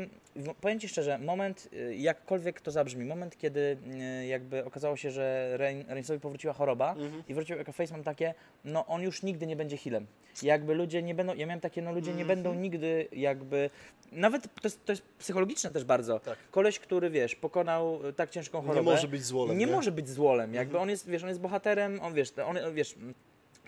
[0.60, 3.76] powiem Ci szczerze, moment, y, jakkolwiek to zabrzmi, moment, kiedy
[4.22, 5.54] y, jakby okazało się, że
[5.88, 7.22] Reignsowi powróciła choroba Mhm.
[7.28, 8.34] i wrócił jako face, mam takie,
[8.64, 10.06] no on już nigdy nie będzie healem.
[10.42, 12.28] Jakby ludzie nie będą, ja miałem takie, no ludzie nie Mhm.
[12.28, 13.70] będą nigdy jakby,
[14.12, 16.20] nawet to jest, to jest psychologiczne też bardzo.
[16.20, 16.38] Tak.
[16.50, 18.90] Koleś, który wiesz, pokonał y, tak ciężką Nie chorobę.
[18.90, 19.72] może być złolem, Nie, nie?
[19.72, 21.53] Może być złolem, jakby on jest, wiesz, on jest bohaterem,
[22.02, 22.94] on wiesz, on, wiesz,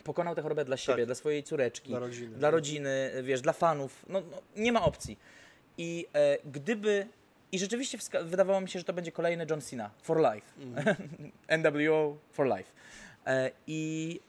[0.05, 1.07] pokonał tę chorobę dla siebie, Tak.
[1.07, 2.37] dla swojej córeczki, Dla rodziny.
[2.37, 5.19] dla rodziny, wiesz, dla fanów, no, no nie ma opcji.
[5.79, 7.07] I e, gdyby,
[7.53, 10.97] i rzeczywiście wydawało mi się, że to będzie kolejny John Cena, for life, Mhm.
[11.59, 12.73] NWO for life.
[13.27, 14.21] E, I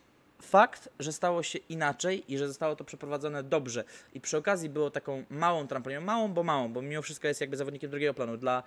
[0.41, 3.83] fakt, że stało się inaczej i że zostało to przeprowadzone dobrze
[4.13, 7.57] i przy okazji było taką małą trampoliną, małą, bo małą, bo mimo wszystko jest jakby
[7.57, 8.63] zawodnikiem drugiego planu dla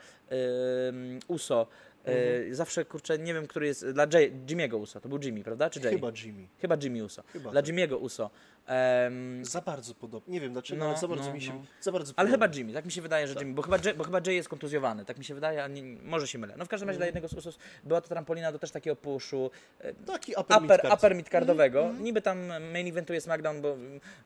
[0.88, 1.66] ym, USO.
[2.04, 5.70] E, Zawsze, kurczę, nie wiem, który jest, dla Jay, Jimmy'ego USO, to był Jimmy, prawda,
[5.70, 5.92] czy Jay?
[5.92, 6.46] Chyba Jimmy.
[6.58, 7.22] Chyba Jimmy Uso.
[7.32, 7.70] Chyba Dla tak.
[7.70, 8.30] Jimmy'ego Uso.
[8.70, 10.34] Em, Za bardzo podobnie.
[10.34, 11.52] Nie wiem dlaczego, No, ale za bardzo no, mi się.
[11.54, 11.62] no.
[11.80, 12.46] Za bardzo ale podobnie.
[12.48, 14.48] chyba Jimmy, tak mi się wydaje, że Jimmy, bo chyba, Jay, bo chyba Jay jest
[14.48, 16.54] kontuzjowany, tak mi się wydaje, a nie, może się mylę.
[16.58, 19.50] No w każdym razie dla jednego z Usos była to trampolina do też takiego puszu,
[19.80, 20.94] e, Taki upper, upper, mid-card.
[20.94, 21.92] upper midcardowego.
[22.00, 22.38] Niby tam
[22.72, 23.76] main eventuje SmackDown, bo...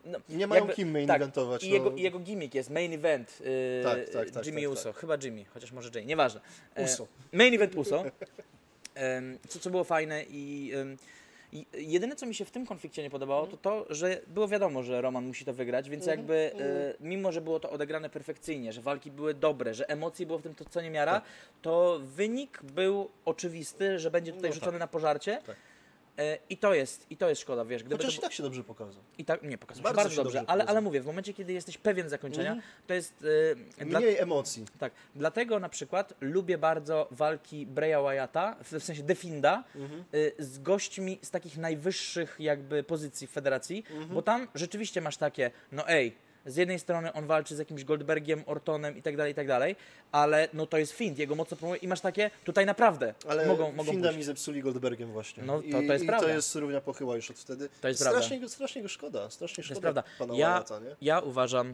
[0.04, 1.64] No, Nie mają kim main tak, eventować.
[1.64, 1.74] I no.
[1.74, 4.92] jego, i jego gimmick jest main event y, Tak, tak, tak, Jimmy tak, Uso.
[4.92, 6.40] Chyba Jimmy, chociaż może Jay, nieważne.
[6.74, 7.06] E, Uso.
[7.32, 8.04] Main event Uso.
[9.48, 10.72] Co, co było fajne i
[11.78, 15.00] jedyne, co mi się w tym konflikcie nie podobało, to to, że było wiadomo, że
[15.00, 16.34] Roman musi to wygrać, więc Mhm, jakby
[16.64, 20.42] e, mimo, że było to odegrane perfekcyjnie, że walki były dobre, że emocji było w
[20.42, 21.24] tym to co nie miara, Tak.
[21.62, 24.80] to wynik był oczywisty, że będzie tutaj No rzucony tak.
[24.80, 25.38] na pożarcie.
[25.46, 25.56] Tak.
[26.18, 28.42] E, I to jest, i to jest szkoda, wiesz, gdyby Chociaż to, i tak się
[28.42, 29.02] dobrze pokazał.
[29.18, 31.78] i tak, nie, pokazał Bardzo bardzo, dobrze, dobrze ale, ale mówię, w momencie, kiedy jesteś
[31.78, 32.68] pewien zakończenia, Mhm.
[32.86, 33.24] to jest...
[33.78, 34.64] dla- Mniej emocji.
[34.78, 40.04] tak, dlatego na przykład lubię bardzo walki Breya Wyatta, w w sensie Definda, Mhm.
[40.14, 44.08] y, z gośćmi z takich najwyższych jakby pozycji w federacji, Mhm.
[44.14, 46.14] bo tam rzeczywiście masz takie, no ej,
[46.46, 49.76] z jednej strony on walczy z jakimś Goldbergiem, Ortonem i tak dalej, i tak dalej,
[50.12, 53.72] ale no to jest Find, jego mocno promuje i masz takie, tutaj naprawdę Ale mogą,
[53.72, 54.16] mogą Finda pójść.
[54.18, 55.42] mi zepsuli Goldbergiem właśnie.
[55.42, 56.26] No, to- I, to jest i prawda.
[56.26, 57.68] to jest równia pochyła już od wtedy.
[57.80, 58.46] To jest strasznie, prawda.
[58.46, 59.30] Go, strasznie go szkoda.
[59.30, 60.10] Strasznie To jest szkoda prawda.
[60.18, 60.64] pana Ja,
[61.00, 61.68] ja uważam,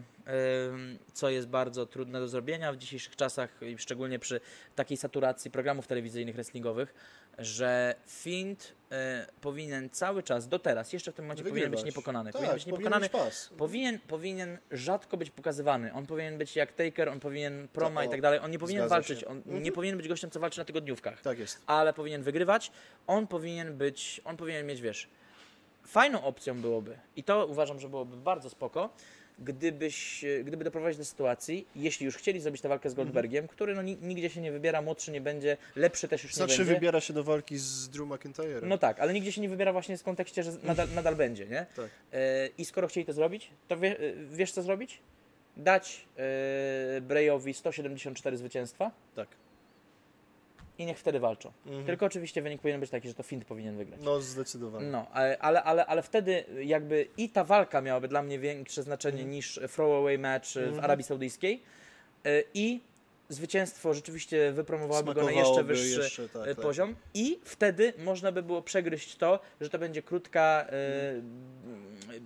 [0.73, 4.39] ym, co jest bardzo trudne do zrobienia w dzisiejszych czasach, szczególnie przy
[4.75, 6.93] takiej saturacji programów telewizyjnych wrestlingowych,
[7.37, 8.95] że Find y,
[9.41, 12.31] powinien cały czas, do teraz, jeszcze w tym momencie powinien być niepokonany.
[12.31, 13.03] Tak, powinien być powinien niepokonany.
[13.03, 13.49] mieć pas.
[13.57, 15.93] Powinien, powinien rzadko być pokazywany.
[15.93, 18.39] On powinien być jak Taker, on powinien proma To- i o, tak dalej.
[18.39, 19.19] On nie powinien walczyć.
[19.19, 19.27] się.
[19.27, 19.63] On Mhm.
[19.63, 21.61] nie powinien być gościem, co walczy na tygodniówkach Tak jest.
[21.67, 22.71] ale powinien wygrywać.
[23.07, 25.07] On powinien być, on powinien mieć, wiesz,
[25.87, 28.89] fajną opcją byłoby i to uważam, że byłoby bardzo spoko,
[29.41, 33.75] gdybyś, e, gdyby doprowadzić do sytuacji, jeśli już chcieli zrobić tę walkę z Goldbergiem, który
[33.75, 36.73] no, ni- nigdzie się nie wybiera, młodszy nie będzie, lepszy też już Znaczy nie będzie.
[36.73, 38.67] wybiera się do walki z Drew McIntyre.
[38.67, 41.65] No tak, ale nigdzie się nie wybiera właśnie w kontekście, że nadal, nadal będzie, nie?
[41.75, 41.89] Tak.
[42.13, 44.99] E, I skoro chcieli to zrobić, to wie, e, wiesz co zrobić?
[45.57, 49.27] Dać e, Breyowi 174 zwycięstwa Tak.
[50.81, 51.51] I niech wtedy walczą.
[51.85, 53.99] Tylko oczywiście wynik powinien być taki, że to Fint powinien wygrać.
[54.03, 54.87] No zdecydowanie.
[54.87, 59.17] No, ale, ale, ale, ale wtedy jakby i ta walka miałaby dla mnie większe znaczenie
[59.17, 59.31] Mhm.
[59.31, 61.61] niż throwaway match w Arabii Saudyjskiej
[62.25, 62.81] y, i
[63.29, 66.63] zwycięstwo rzeczywiście wypromowałoby go na jeszcze wyższy jeszcze, tak, y, tak.
[66.63, 72.21] poziom i wtedy można by było przegryźć to, że to będzie krótka y,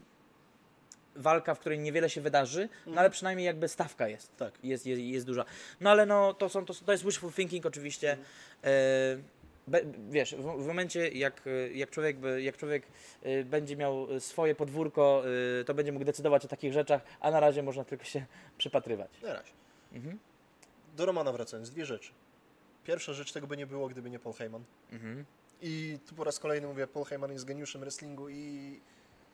[1.16, 4.32] walka, w której niewiele się wydarzy, no ale przynajmniej jakby stawka jest.
[4.32, 4.52] Mhm.
[4.52, 4.64] Tak.
[4.64, 5.46] Jest, jest, jest duża.
[5.82, 8.12] No ale no to, są, to, to jest wishful thinking oczywiście.
[8.12, 8.26] Mhm.
[8.64, 9.36] E,
[9.68, 12.88] be, wiesz, w, w momencie jak, e, jak człowiek, jak człowiek
[13.24, 15.24] e, będzie miał swoje podwórko,
[15.62, 18.26] e, to będzie mógł decydować o takich rzeczach, a na razie można tylko się
[18.58, 19.22] przypatrywać.
[19.22, 19.52] Na razie.
[19.94, 20.20] Mhm.
[20.98, 22.12] Do Romana wracając, dwie rzeczy.
[22.84, 24.64] Pierwsza rzecz, tego by nie było, gdyby nie Paul Heyman.
[24.92, 25.26] Mhm.
[25.62, 28.80] I tu po raz kolejny mówię, Paul Heyman jest geniuszem wrestlingu i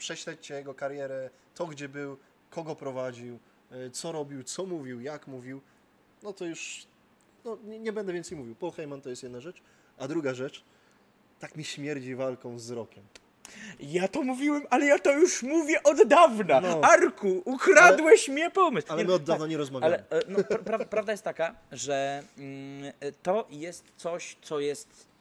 [0.02, 2.18] prześledźcie jego karierę, to gdzie był,
[2.50, 3.40] kogo prowadził,
[3.72, 5.62] y, co robił, co mówił, jak mówił.
[6.24, 6.88] No to już
[7.46, 8.56] no, nie, nie będę więcej mówił.
[8.56, 9.62] Paul Heyman to jest jedna rzecz.
[9.98, 10.64] A druga rzecz,
[11.40, 13.04] tak mi śmierdzi walką z Rokiem.
[13.80, 16.62] Ja to mówiłem, ale ja to już mówię od dawna.
[16.62, 16.82] No.
[16.82, 18.88] Arku, ukradłeś mnie pomysł.
[18.90, 19.96] Ale Nie, my od tak, dawna nie rozmawiamy.
[20.10, 24.60] Ale e, no, pra, pra, prawda jest taka, że mm, e, to jest coś, co
[24.60, 25.12] jest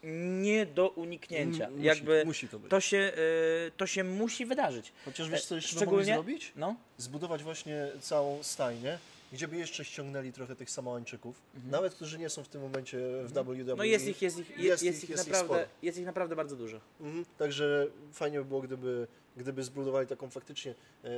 [0.43, 1.65] nie do uniknięcia.
[1.67, 2.71] M- musi- Jakby musi to być.
[2.71, 4.93] to się, e, to się musi wydarzyć.
[5.05, 6.53] Chociaż wiesz, co jeszcze Szczególnie- mogli zrobić?
[6.57, 8.99] No, Zbudować właśnie całą stajnię,
[9.33, 13.33] gdzie by jeszcze ściągnęli trochę tych Samoańczyków, nawet którzy nie są w tym momencie w
[13.33, 13.53] WWE.
[13.61, 13.79] Mhm.
[13.79, 15.69] no jest ich, jest ich, jest, Jest jest ich- ich, jest ich naprawdę, sporo.
[15.83, 16.81] jest ich naprawdę bardzo dużo.
[17.01, 17.25] Mhm.
[17.39, 19.07] Także fajnie by było, gdyby,
[19.37, 20.75] gdyby zbudowali taką faktycznie
[21.05, 21.09] e,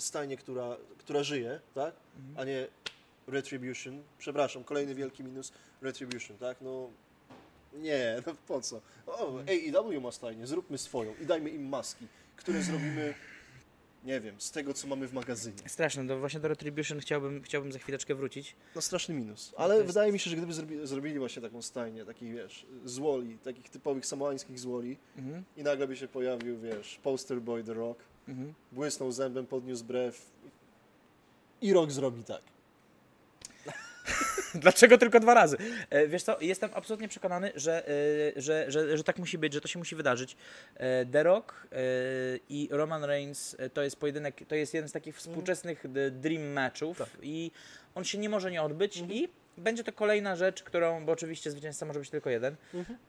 [0.00, 1.94] stajnię, która, która żyje, tak?
[2.18, 2.38] Mhm.
[2.38, 2.66] A nie
[3.26, 4.02] Retribution.
[4.18, 6.56] Przepraszam, kolejny wielki minus Retribution, tak?
[6.60, 6.90] No
[7.74, 8.80] nie, no po co?
[9.06, 9.46] O, Mhm.
[9.48, 13.14] AEW ma stajnię, zróbmy swoją i dajmy im maski, które zrobimy,
[14.06, 15.56] nie wiem, z tego, co mamy w magazynie.
[15.66, 18.56] Straszne, do, właśnie do Retribution chciałbym, chciałbym za chwileczkę wrócić.
[18.74, 19.50] No straszny minus.
[19.50, 22.66] to Ale jest- wydaje mi się, że gdyby zrobi, zrobili właśnie taką stajnię, takich wiesz,
[22.84, 27.74] złoli, takich typowych samoańskich złoli Mhm, i nagle by się pojawił, wiesz, poster boy The
[27.74, 28.54] Rock, mhm.
[28.72, 30.30] błysnął zębem, podniósł brew
[31.60, 32.42] i Rock zrobi tak.
[34.54, 35.56] Dlaczego tylko dwa razy?
[35.90, 37.92] E, wiesz co, jestem absolutnie przekonany, że, e,
[38.40, 40.36] że, że, że tak musi być, że to się musi wydarzyć.
[40.76, 41.66] E, The Rock
[42.48, 46.98] i Roman Reigns to jest pojedynek, to jest jeden z takich współczesnych d- dream matchów
[46.98, 47.08] Tak.
[47.22, 47.50] i
[47.94, 49.28] on się nie może nie odbyć i
[49.58, 52.56] będzie to kolejna rzecz, którą, bo oczywiście zwycięzca może być tylko jeden,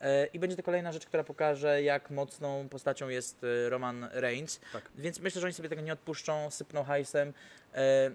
[0.02, 4.60] e, i będzie to kolejna rzecz, która pokaże, jak mocną postacią jest Roman Reigns.
[4.74, 4.90] Tak.
[4.96, 7.34] Więc myślę, że oni sobie tego nie odpuszczą, sypną hajsem.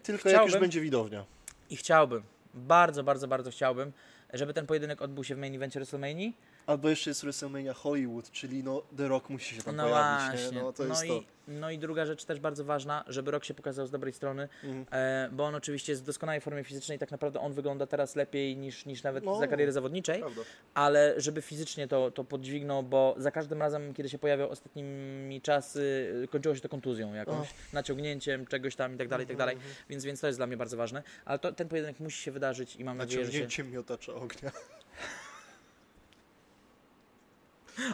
[0.03, 1.25] Tylko jak już będzie widownia.
[1.71, 2.23] i chciałbym,
[2.55, 3.93] bardzo, bardzo, bardzo chciałbym,
[4.33, 6.31] żeby ten pojedynek odbył się w main evencie WrestleMania.
[6.67, 10.57] Albo jeszcze jest WrestleMania Hollywood, czyli no The Rock musi się tam No pojawić, właśnie.
[10.59, 10.63] nie?
[10.65, 11.23] No to jest i, to.
[11.49, 14.87] no i druga rzecz też bardzo ważna, żeby Rock się pokazał z dobrej strony, Mhm.
[14.93, 18.57] e, bo on oczywiście jest w doskonałej formie fizycznej, tak naprawdę on wygląda teraz lepiej
[18.57, 19.39] niż, niż nawet No.
[19.39, 20.43] za kariery zawodniczej, Prawda.
[20.75, 26.13] ale żeby fizycznie to, to podźwignął, bo za każdym razem, kiedy się pojawiał ostatnimi czasy,
[26.31, 29.75] kończyło się to kontuzją jakąś, naciągnięciem czegoś tam i tak dalej, i tak dalej, Mhm,
[29.89, 32.77] więc, więc to jest dla mnie bardzo ważne, ale to, ten pojedynek musi się wydarzyć
[32.77, 33.39] i mam nadzieję, że się...
[33.39, 34.51] Naciągnięciem miotacza ognia.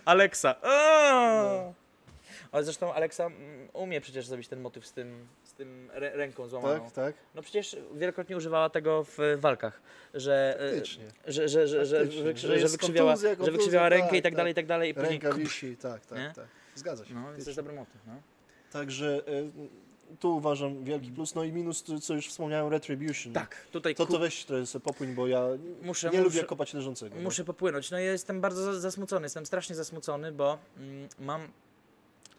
[0.04, 0.54] Aleksa.
[0.62, 0.68] O!
[0.68, 1.74] No.
[2.52, 6.48] Ale zresztą Aleksa mm, umie przecież zrobić ten motyw z tym, z tym rę- ręką
[6.48, 6.84] złamaną.
[6.84, 7.14] Tak, tak?
[7.34, 9.80] No przecież wielokrotnie używała tego w walkach,
[10.14, 11.04] że, e, Faktycznie.
[11.26, 14.08] że, że, że, że, Faktycznie, że, że że, jest wykrzywiała, kontuzja, że kontuzja, wykrzywiała rękę
[14.08, 14.36] tak, i tak tak.
[14.36, 14.90] dalej, i tak dalej.
[14.90, 16.32] I później Ręka wisi, tak, tak, Nie?
[16.36, 16.46] tak.
[16.74, 17.14] Zgadza się.
[17.14, 17.50] No, więc to faktycznie.
[17.50, 18.00] jest dobry motyw.
[18.06, 18.12] No.
[18.72, 19.50] Także y,
[20.20, 21.34] tu uważam wielki plus.
[21.34, 23.32] No i minus, co już wspomniałem, Retribution.
[23.32, 25.42] Tak, tutaj To to weź trochę sobie popłyń, bo ja
[25.82, 27.16] Muszę- nie muszę- lubię kopać leżącego.
[27.16, 27.22] no.
[27.22, 27.90] Muszę popłynąć.
[27.90, 31.48] No ja jestem bardzo za- zasmucony, jestem strasznie zasmucony, bo mm, mam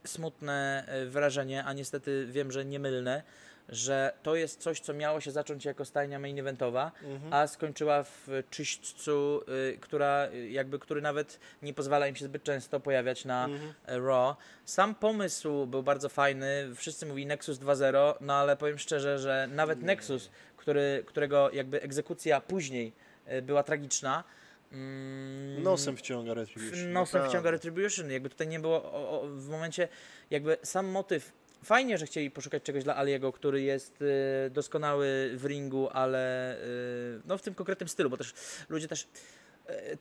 [0.05, 3.23] smutne e, wrażenie, a niestety wiem, że niemylne,
[3.69, 7.33] że to jest coś, co miało się zacząć jako stajnia main eventowa, Mhm.
[7.33, 9.41] a skończyła w czyśćcu,
[9.73, 13.73] y, która y, jakby, który nawet nie pozwala im się zbyt często pojawiać na Mhm.
[13.85, 14.35] e, Raw.
[14.65, 19.81] Sam pomysł był bardzo fajny, wszyscy mówili Nexus 2.0, no ale powiem szczerze, że nawet
[19.81, 22.93] Nexus, który, którego jakby egzekucja później
[23.25, 24.23] e, była tragiczna,
[24.71, 26.71] mm, Nosem wciąga Retribution.
[26.93, 27.29] nosem naprawdę.
[27.29, 28.11] wciąga Retribution.
[28.11, 29.87] Jakby tutaj nie było o, o, w momencie,
[30.29, 31.38] jakby sam motyw.
[31.63, 37.21] Fajnie, że chcieli poszukać czegoś dla Aliego, który jest y, doskonały w ringu, ale y,
[37.25, 38.33] no w tym konkretnym stylu, bo też
[38.69, 39.07] ludzie też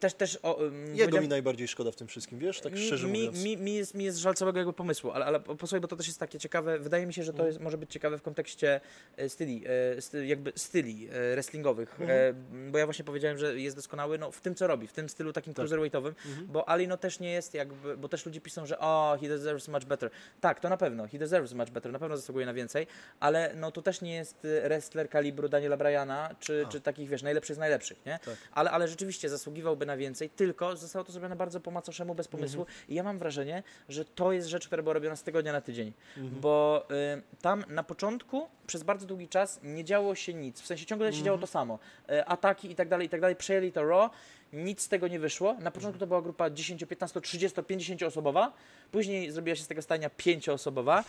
[0.01, 0.59] też też o,
[0.95, 3.45] Jego mi najbardziej szkoda w tym wszystkim, wiesz, tak szczerze mi, mówiąc.
[3.45, 6.07] mi, mi, jest, mi jest żal całego jakby pomysłu, ale, ale posłuchaj, bo to też
[6.07, 6.79] jest takie ciekawe.
[6.79, 7.49] Wydaje mi się, że to Mhm.
[7.49, 8.81] jest, może być ciekawe w kontekście
[9.17, 9.65] e, styli,
[10.15, 12.11] e, jakby styli e, wrestlingowych, Mhm.
[12.11, 15.09] e, bo ja właśnie powiedziałem, że jest doskonały no, w tym, co robi, w tym
[15.09, 15.57] stylu takim Tak.
[15.63, 16.47] cruiserweightowym, Mhm.
[16.47, 19.69] bo Ali no też nie jest jakby, bo też ludzie piszą, że o, he deserves
[19.69, 20.11] much better.
[20.41, 22.87] Tak, to na pewno, he deserves much better, na pewno zasługuje na więcej,
[23.21, 26.69] ale no to też nie jest e, wrestler kalibru Daniela Bryana, czy, A.
[26.69, 28.19] czy takich, wiesz, najlepszych z najlepszych, nie?
[28.25, 28.35] Tak.
[28.53, 32.29] Ale, ale rzeczywiście zasługiwał zasługiwałby na więcej, tylko zostało to zrobione bardzo po macoszemu, bez
[32.29, 32.67] pomysłu.
[32.89, 35.93] I ja mam wrażenie, że to jest rzecz, która była robiona z tygodnia na tydzień,
[36.41, 36.87] bo
[37.19, 41.13] y, tam na początku przez bardzo długi czas nie działo się nic, w sensie ciągle
[41.13, 41.79] się działo to samo,
[42.11, 44.11] y, ataki i tak dalej, i tak dalej, przejęli to Raw,
[44.53, 48.53] nic z tego nie wyszło, na początku to była grupa 10, 15, 30, 50 osobowa,
[48.93, 51.05] później zrobiła się z tego stania 5 osobowa,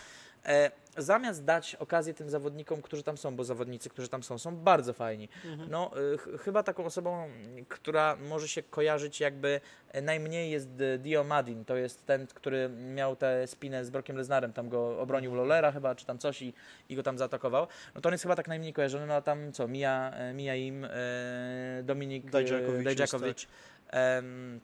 [0.98, 4.94] zamiast dać okazję tym zawodnikom, którzy tam są, bo zawodnicy, którzy tam są, są bardzo
[4.94, 5.30] fajni.
[5.70, 7.28] No, y, ch- chyba taką osobą,
[7.70, 9.62] która może się kojarzyć jakby
[9.92, 11.66] e, najmniej jest e, Dio Madin.
[11.66, 15.96] To jest ten, który miał tę spinę z Brokiem Lesnarem, tam go obronił Lolera chyba,
[15.96, 16.54] czy tam coś i,
[16.90, 17.68] i go tam zaatakował.
[17.96, 20.56] No to on jest chyba tak najmniej kojarzony, no a tam co, Mija, e, Mija
[20.56, 20.90] im, e,
[21.84, 22.30] Dominik e,
[22.84, 23.48] Dajdzakowicz.
[23.92, 24.60] Em,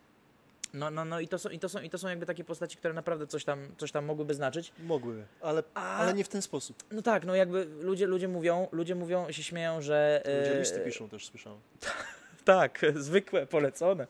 [0.76, 2.78] no, no, no i to, są, i, to są, i to są jakby takie postaci,
[2.78, 4.74] które naprawdę coś tam, coś tam mogłyby znaczyć.
[4.80, 6.84] Mogłyby, ale, A- ale nie w ten sposób.
[6.92, 10.24] No tak, no jakby ludzie, ludzie mówią, ludzie mówią, się śmieją, że...
[10.26, 11.60] Ludzie e, listy piszą też, słyszałem.
[12.46, 14.08] Tak, zwykłe, polecone.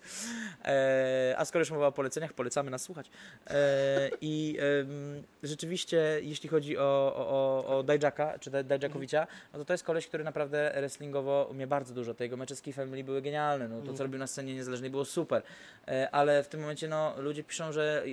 [0.66, 3.10] E, a skoro już mowa o poleceniach, polecamy nas słuchać.
[3.48, 9.66] E, I em, rzeczywiście, jeśli chodzi o, o, o, Dajjaka, czy Daj- Dajjakowicza, no to
[9.66, 12.14] to jest koleś, który naprawdę wrestlingowo umie bardzo dużo.
[12.14, 13.68] Te jego mecze z Family były genialne.
[13.68, 15.42] No, to, co robił na scenie niezależnej, było super.
[15.88, 18.04] E, ale w tym momencie, no, ludzie piszą, że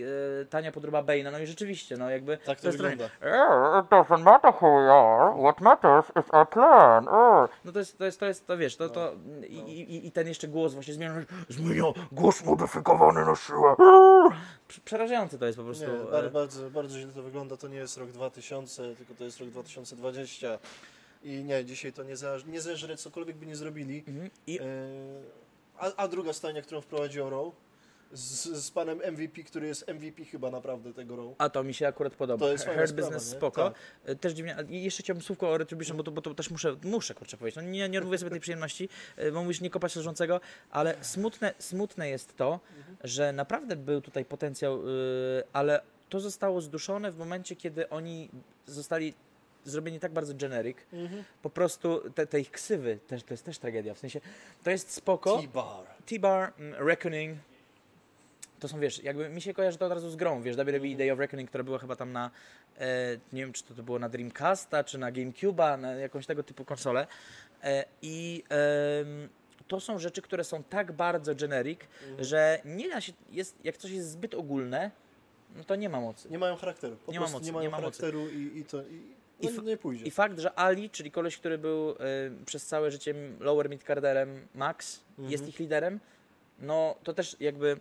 [0.42, 2.38] e, tania podróba Bane'a, no i rzeczywiście, no jakby...
[2.38, 3.04] Tak to wygląda.
[3.04, 5.42] Yeah, it doesn't matter who we are.
[5.42, 7.04] What matters is our plan.
[7.64, 9.14] No to jest, to jest, to jest, to wiesz, to, to
[9.48, 11.82] i, i, i ten jeszcze głos właśnie zmieniony, Zmienia
[12.12, 13.74] głos modyfikowany na siłę.
[14.68, 15.84] Prze- przerażające to jest po prostu.
[15.84, 17.56] Nie, e, bardzo, bardzo, bardzo źle to wygląda.
[17.56, 20.58] To nie jest rok 2000, tylko to jest rok 2020.
[21.24, 24.04] I nie, dzisiaj to nie, za, nie zeżre, cokolwiek by nie zrobili.
[24.08, 24.30] mhm.
[24.46, 24.64] I E,
[25.78, 27.54] a, a druga stajnia, którą wprowadził Row,
[28.12, 31.34] z, z panem MVP, który jest MVP chyba naprawdę tego Row.
[31.38, 32.46] A to mi się akurat podoba.
[32.46, 33.70] To jest sprawa, Business spoko.
[33.70, 33.78] Tak.
[34.04, 34.56] E, Też dziwnie.
[34.68, 37.56] Jeszcze chciałbym słówko o Retribution, bo to, bo to też muszę, muszę kurczę powiedzieć.
[37.56, 40.40] No nie, nie odmówię sobie tej przyjemności, e, bo mówisz nie kopać leżącego,
[40.70, 42.60] ale smutne, smutne jest to,
[43.04, 48.28] że naprawdę był tutaj potencjał, y, ale to zostało zduszone w momencie, kiedy oni
[48.66, 49.14] zostali
[49.64, 50.76] zrobieni tak bardzo generic,
[51.42, 54.20] po prostu te, te ich ksywy, też, to jest też tragedia, w sensie
[54.62, 55.86] to jest spoko, T-Bar.
[56.06, 57.38] T-Bar, mm, Reckoning.
[58.62, 61.12] To są, wiesz, jakby mi się kojarzy to od razu z grą, wiesz, WWE Day
[61.12, 62.30] of Reckoning, która była chyba tam na,
[62.78, 66.42] e, nie wiem, czy to, to było na Dreamcasta, czy na GameCube'a, na jakąś tego
[66.42, 67.06] typu konsolę.
[67.62, 69.28] E, I em,
[69.68, 71.80] to są rzeczy, które są tak bardzo generic,
[72.18, 74.90] że nie da się, jest, jak coś jest zbyt ogólne,
[75.56, 76.30] no to nie ma mocy.
[76.30, 76.96] Nie mają charakteru.
[76.96, 78.00] Po Nie ma mocy, nie mają nie ma mocy.
[78.00, 80.04] charakteru i, i to i, I no, pójdzie.
[80.04, 81.94] I fakt, że Ali, czyli koleś, który był y,
[82.46, 86.00] przez całe życie lower midcarderem Max, jest ich liderem,
[86.58, 87.76] no to też jakby,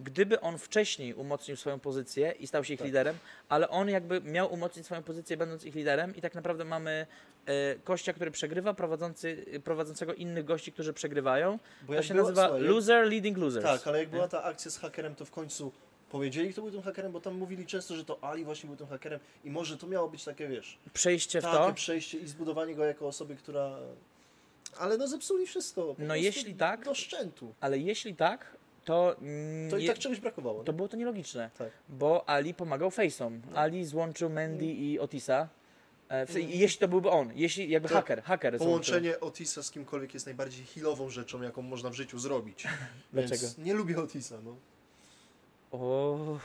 [0.00, 2.86] gdyby on wcześniej umocnił swoją pozycję i stał się ich Tak.
[2.86, 3.16] liderem,
[3.48, 7.06] ale on jakby miał umocnić swoją pozycję będąc ich liderem i tak naprawdę mamy
[7.48, 11.58] y, kościa, który przegrywa, prowadzący, prowadzącego innych gości, którzy przegrywają.
[11.82, 13.64] Bo To się była- nazywa słuchaj, loser leading losers.
[13.64, 15.72] Tak, ale jak była ta akcja z hakerem, to w końcu
[16.10, 18.86] powiedzieli, kto był tym hakerem, bo tam mówili często, że to Ali właśnie był tym
[18.86, 21.72] hakerem i może to miało być takie, wiesz, Przejście w takie to.
[21.74, 23.76] przejście i zbudowanie go jako osoby, która...
[24.78, 25.94] Ale no zepsuli wszystko.
[25.98, 27.54] No jeśli tak- Do szczętu.
[27.60, 28.56] Ale jeśli tak,
[28.90, 29.16] to,
[29.70, 30.64] To i tak czegoś brakowało.
[30.64, 30.76] to nie?
[30.76, 31.50] było to nielogiczne.
[31.58, 31.68] Tak.
[31.88, 33.38] bo Ali pomagał Face'om.
[33.54, 35.48] Ali złączył Mandy i Otisa.
[36.08, 38.66] E, w, i Jeśli to byłby on, jeśli jakby To haker, haker złączył.
[38.68, 42.64] Połączenie Otisa z kimkolwiek jest najbardziej healową rzeczą, jaką można w życiu zrobić.
[43.12, 43.46] Dlaczego?
[43.58, 44.56] Nie lubię Otisa, no.
[45.72, 46.38] O,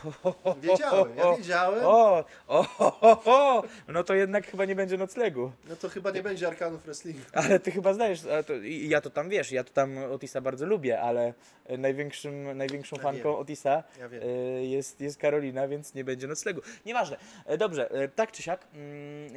[0.61, 1.86] Wiedziałem, ja wiedziałem.
[1.86, 5.51] o, o, o, o, no to jednak chyba nie będzie noclegu.
[5.69, 7.21] No to chyba nie będzie Arkanów Wrestlingu.
[7.34, 11.01] Ale ty chyba znajesz, to, ja to tam wiesz, ja to tam Otisa bardzo lubię,
[11.01, 11.34] ale
[11.78, 13.41] największym, największą Ja fanką wiem.
[13.41, 14.28] Otisa Ja e,
[14.65, 16.61] jest, jest Karolina, więc nie będzie noclegu.
[16.86, 17.17] Nieważne.
[17.45, 19.30] E, Dobrze, e, tak czy siak, mm,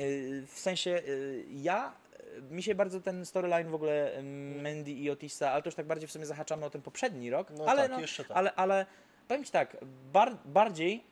[0.46, 1.02] w sensie
[1.50, 1.92] ja,
[2.50, 4.22] mi się bardzo ten storyline w ogóle
[4.62, 7.50] Mandy i Otisa, ale to już tak bardziej w sumie zahaczamy o ten poprzedni rok,
[7.58, 8.36] No ale, tak, no, jeszcze tak.
[8.36, 8.86] ale, ale
[9.28, 9.76] powiem Ci tak,
[10.12, 11.04] bar, bardziej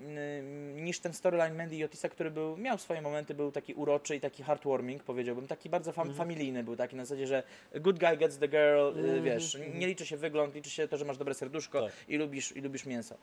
[0.00, 4.16] ym, niż ten storyline Mandy i Otisa, który był, miał swoje momenty, był taki uroczy
[4.16, 6.14] i taki heartwarming, powiedziałbym, taki bardzo fam- Mhm.
[6.18, 7.42] familijny był, taki na zasadzie, że
[7.74, 11.04] good guy gets the girl, Mhm, wiesz, nie liczy się wygląd, liczy się to, że
[11.04, 11.92] masz dobre serduszko Tak.
[12.08, 13.14] i, lubisz, i lubisz mięso.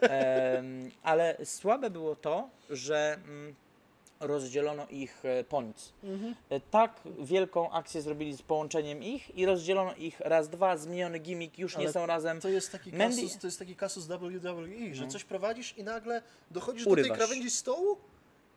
[0.00, 3.54] Em, ale słabe było to, że mm,
[4.26, 5.92] rozdzielono ich e, points.
[6.04, 6.34] Mhm.
[6.50, 11.58] E, Tak wielką akcję zrobili z połączeniem ich i rozdzielono ich raz, dwa, zmieniony gimmick,
[11.58, 12.40] już nie Ale są razem.
[12.40, 15.10] To jest taki Mandy- kasus, to jest taki kasus WWE, że No.
[15.10, 17.08] coś prowadzisz i nagle dochodzisz do Urywasz.
[17.08, 17.96] tej krawędzi stołu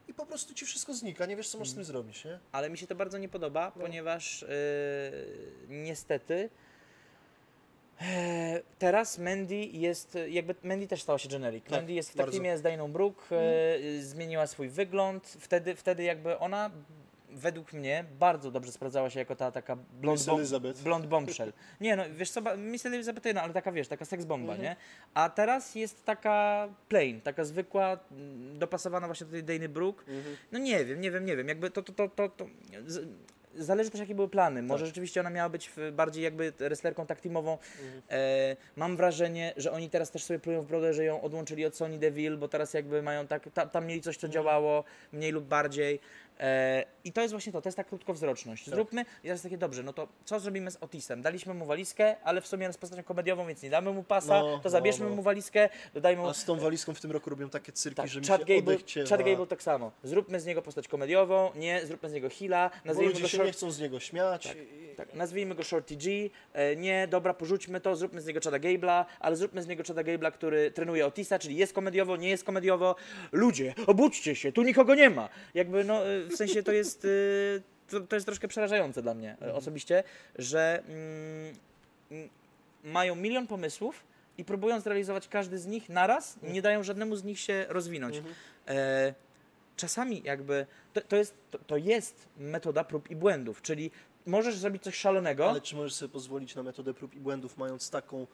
[0.08, 2.40] i po prostu ci wszystko znika, nie wiesz co masz z tym zrobić, nie?
[2.52, 3.82] Ale mi się to bardzo nie podoba, No.
[3.82, 4.48] ponieważ e,
[5.70, 6.50] niestety
[8.80, 11.64] teraz Mandy jest, jakby Mandy też stała się generic.
[11.64, 12.32] Tak, Mandy jest w bardzo.
[12.32, 16.72] teamie z Dainą Brooke, e, zmieniła swój wygląd, wtedy, wtedy jakby ona
[17.32, 20.82] według mnie bardzo dobrze sprawdzała się jako ta taka blond, Miss Elizabeth.
[20.84, 21.54] blond bombshell.
[21.82, 24.62] Nie no, wiesz co, Miss Elizabethyna, ale taka wiesz, taka seks bomba, Mhm.
[24.70, 24.76] nie?
[25.14, 30.04] A teraz jest taka plain, taka zwykła, mm, dopasowana właśnie do tej Dany Brooke.
[30.08, 30.36] Mhm.
[30.52, 32.46] No nie wiem, nie wiem, nie wiem, jakby to, to, to, to, to
[33.58, 34.64] Zależy też jakie były plany.
[34.64, 34.88] Może Tak.
[34.88, 37.52] rzeczywiście ona miała być bardziej jakby wrestlerką tak teamową.
[37.52, 38.02] Mhm.
[38.10, 41.76] E, mam wrażenie, że oni teraz też sobie plują w brodę, że ją odłączyli od
[41.76, 44.84] Sony Deville, bo teraz jakby mają tak, ta, tam mieli coś, co działało,
[45.14, 46.00] mniej lub bardziej.
[46.40, 48.66] E, I to jest właśnie to, to jest ta krótkowzroczność.
[48.66, 48.74] Tak.
[48.74, 51.22] Zróbmy, i teraz takie dobrze, no to co zrobimy z Otisem?
[51.22, 54.60] Daliśmy mu walizkę, ale w sumie jest postacią komediową, więc nie damy mu pasa, No,
[54.60, 55.16] to zabierzmy no, no.
[55.16, 58.08] mu walizkę, dodajmy mu A z tą walizką w tym roku robią takie cyrki, tak,
[58.08, 59.10] że mi Chad się Gable, odechciewa.
[59.10, 59.92] Chad Gable tak samo.
[60.04, 63.48] Zróbmy z niego postać komediową, nie, zróbmy z niego Bo nazwijmy ludzie go się short,
[63.48, 64.46] nie chcą z niego śmiać.
[64.46, 68.58] i- tak, nazwijmy go Shorty G, e, nie, dobra, porzućmy to, zróbmy z niego Chada
[68.60, 72.44] Gable'a, ale zróbmy z niego Chada Gable'a, który trenuje Otisa, czyli jest komediowo, nie jest
[72.44, 72.96] komediowo.
[73.32, 75.30] Ludzie, obudźcie się, tu nikogo nie ma.
[75.54, 79.38] Jakby, no, e, w sensie to jest, e, to, to jest troszkę przerażające dla mnie
[79.42, 80.04] e, osobiście,
[80.36, 81.56] że mm,
[82.12, 82.30] mm,
[82.84, 84.04] mają milion pomysłów
[84.38, 88.18] i próbują zrealizować każdy z nich naraz, nie dają żadnemu z nich się rozwinąć.
[88.18, 88.36] Mhm.
[88.68, 89.14] E,
[89.76, 93.92] czasami jakby to, to, jest, to, to jest metoda prób i błędów, czyli
[94.26, 95.50] możesz zrobić coś szalonego.
[95.50, 98.28] Ale czy możesz sobie pozwolić na metodę prób i błędów, mając taką,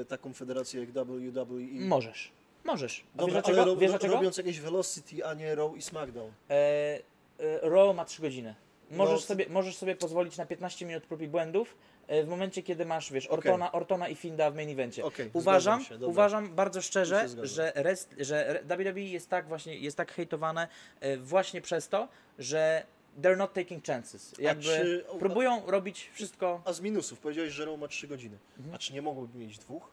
[0.00, 1.60] e, taką federację jak WWE?
[1.72, 2.32] Możesz.
[2.64, 3.04] Możesz.
[3.14, 3.62] Dobra, wiesz dlaczego?
[3.62, 4.14] ale ro, wiesz dlaczego?
[4.14, 6.32] robiąc jakieś Velocity, a nie Raw i SmackDown.
[6.50, 6.98] E,
[7.38, 8.54] e, Raw ma 3 godziny.
[8.90, 11.76] Możesz, No, sobie, możesz sobie pozwolić na 15 minut prób i błędów
[12.06, 13.26] e, w momencie, kiedy masz, wiesz.
[13.26, 15.04] Ortona, Ortona i Finda w main evencie.
[15.04, 20.12] Okej, uważam, się, uważam bardzo szczerze, że, rest, że WWE jest tak właśnie, jest tak
[20.12, 20.68] hejtowane
[21.00, 22.08] e, właśnie przez to,
[22.38, 22.86] że
[23.22, 24.34] they're not taking chances.
[24.38, 26.62] Jakby czy- próbują robić wszystko.
[26.64, 28.38] A z minusów, powiedziałeś, że Raw ma 3 godziny.
[28.58, 28.74] Mhm.
[28.74, 29.90] A czy nie mogłoby mieć dwóch?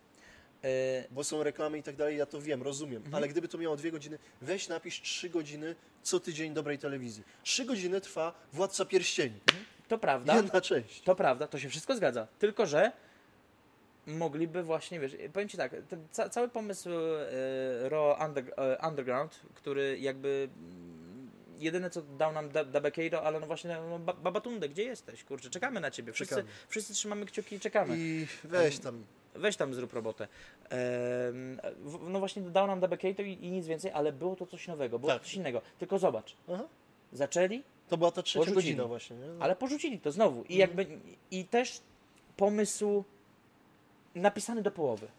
[0.63, 0.67] E,
[1.11, 2.97] Bo są reklamy i tak dalej, ja to wiem, rozumiem.
[2.97, 3.15] Mhm.
[3.15, 7.23] Ale gdyby to miało dwie godziny, weź napisz 3 godziny co tydzień dobrej telewizji.
[7.43, 9.39] 3 godziny trwa Władca Pierścieni.
[9.87, 10.35] to prawda.
[10.35, 11.01] Jedna część.
[11.01, 12.27] To prawda, to się wszystko zgadza.
[12.39, 12.91] Tylko, że
[14.07, 19.39] mogliby właśnie, wiesz, powiem Ci tak, ten ca cały pomysł e, Raw under e, Underground,
[19.53, 24.69] który jakby mm, jedyne co dał nam Da- Dabekeido, ale no właśnie no, ba Babatunde,
[24.69, 25.23] gdzie jesteś?
[25.23, 26.13] Kurczę, czekamy na Ciebie.
[26.13, 26.49] Wszyscy, Czekamy.
[26.67, 27.95] wszyscy trzymamy kciuki i czekamy.
[27.97, 29.03] I weź tam.
[29.35, 30.27] Weź tam zrób robotę.
[32.01, 35.11] No właśnie dał nam Dabekeido i, i nic więcej, ale było to coś nowego, było
[35.11, 35.21] Tak.
[35.21, 35.61] coś innego.
[35.79, 36.63] Tylko zobacz, Aha.
[37.13, 39.27] zaczęli, To była ta trzecia godzina właśnie, nie?
[39.27, 39.43] No.
[39.43, 40.43] ale porzucili to znowu.
[40.43, 40.85] I jakby
[41.31, 41.81] i też
[42.37, 43.03] pomysł
[44.15, 45.05] napisany do połowy.
[45.05, 45.09] E,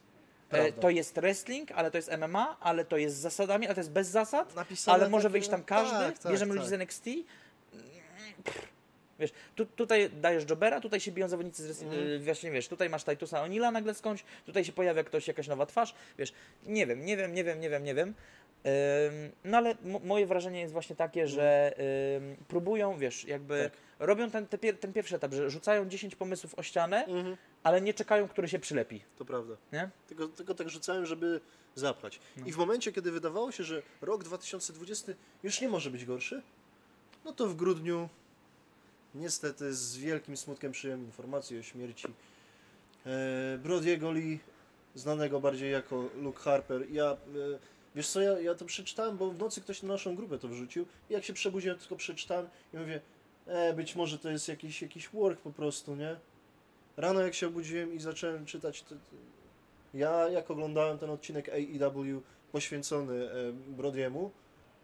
[0.50, 0.82] Prawda.
[0.82, 3.90] to jest wrestling, ale to jest MMA, ale to jest z zasadami, ale to jest
[3.90, 6.56] bez zasad, Napisane ale może takie- wyjść tam każdy, tak, tak, bierzemy tak.
[6.58, 7.04] ludzi z NXT.
[8.44, 8.68] Pff,
[9.22, 12.06] Wiesz, tu, tutaj dajesz Jobera, tutaj się biją zawodnicy z Mhm.
[12.08, 15.66] y, właśnie wiesz, tutaj masz Titusa Onila nagle skądś, tutaj się pojawia ktoś, jakaś nowa
[15.66, 16.32] twarz, wiesz,
[16.66, 18.14] nie wiem, nie wiem, nie wiem, nie wiem, nie wiem.
[19.44, 21.74] No ale mo- moje wrażenie jest właśnie takie, że
[22.16, 23.70] ym, próbują, wiesz, jakby Mhm.
[23.70, 24.06] Tak.
[24.06, 27.80] robią ten, te pier- ten pierwszy etap, że rzucają 10 pomysłów o ścianę, Mhm, ale
[27.80, 29.54] nie czekają, który się przylepi, to prawda.
[29.72, 29.88] nie?
[30.08, 31.40] Tylko, tylko tak rzucałem, żeby
[31.74, 32.20] zapchać.
[32.36, 32.46] No.
[32.46, 35.12] I w momencie, kiedy wydawało się, że rok 2020
[35.42, 36.42] już nie może być gorszy,
[37.24, 38.08] no to w grudniu
[39.14, 42.08] niestety z wielkim smutkiem przyjąłem informację o śmierci
[43.06, 44.38] e, Brodiego Lee,
[44.94, 46.90] znanego bardziej jako Luke Harper.
[46.90, 47.16] Ja, e,
[47.94, 50.86] wiesz co, ja, ja to przeczytałem, bo w nocy ktoś na naszą grupę to wrzucił.
[51.10, 53.00] I jak się przebudziłem, tylko przeczytałem i mówię,
[53.46, 56.16] e, być może to jest jakiś, jakiś work po prostu, nie?
[56.96, 58.94] Rano jak się obudziłem i zacząłem czytać, to,
[59.94, 64.30] ja jak oglądałem ten odcinek AEW poświęcony e, Brodiemu,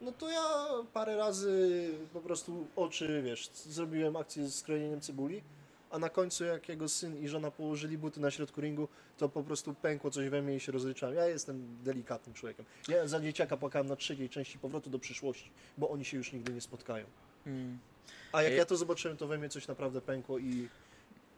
[0.01, 5.43] no to ja parę razy po prostu oczy, wiesz, zrobiłem akcję z krojeniem cebuli,
[5.91, 8.89] a na końcu jak jego syn i żona położyli buty na środku ringu,
[9.19, 11.17] to po prostu pękło coś we mnie i się rozryczałem.
[11.17, 12.65] Ja jestem delikatnym człowiekiem.
[12.89, 16.53] Ja za dzieciaka płakałem na trzeciej części Powrotu do przyszłości, bo oni się już nigdy
[16.53, 17.07] nie spotkają.
[18.33, 20.69] A jak I- ja to zobaczyłem, to we mnie coś naprawdę pękło i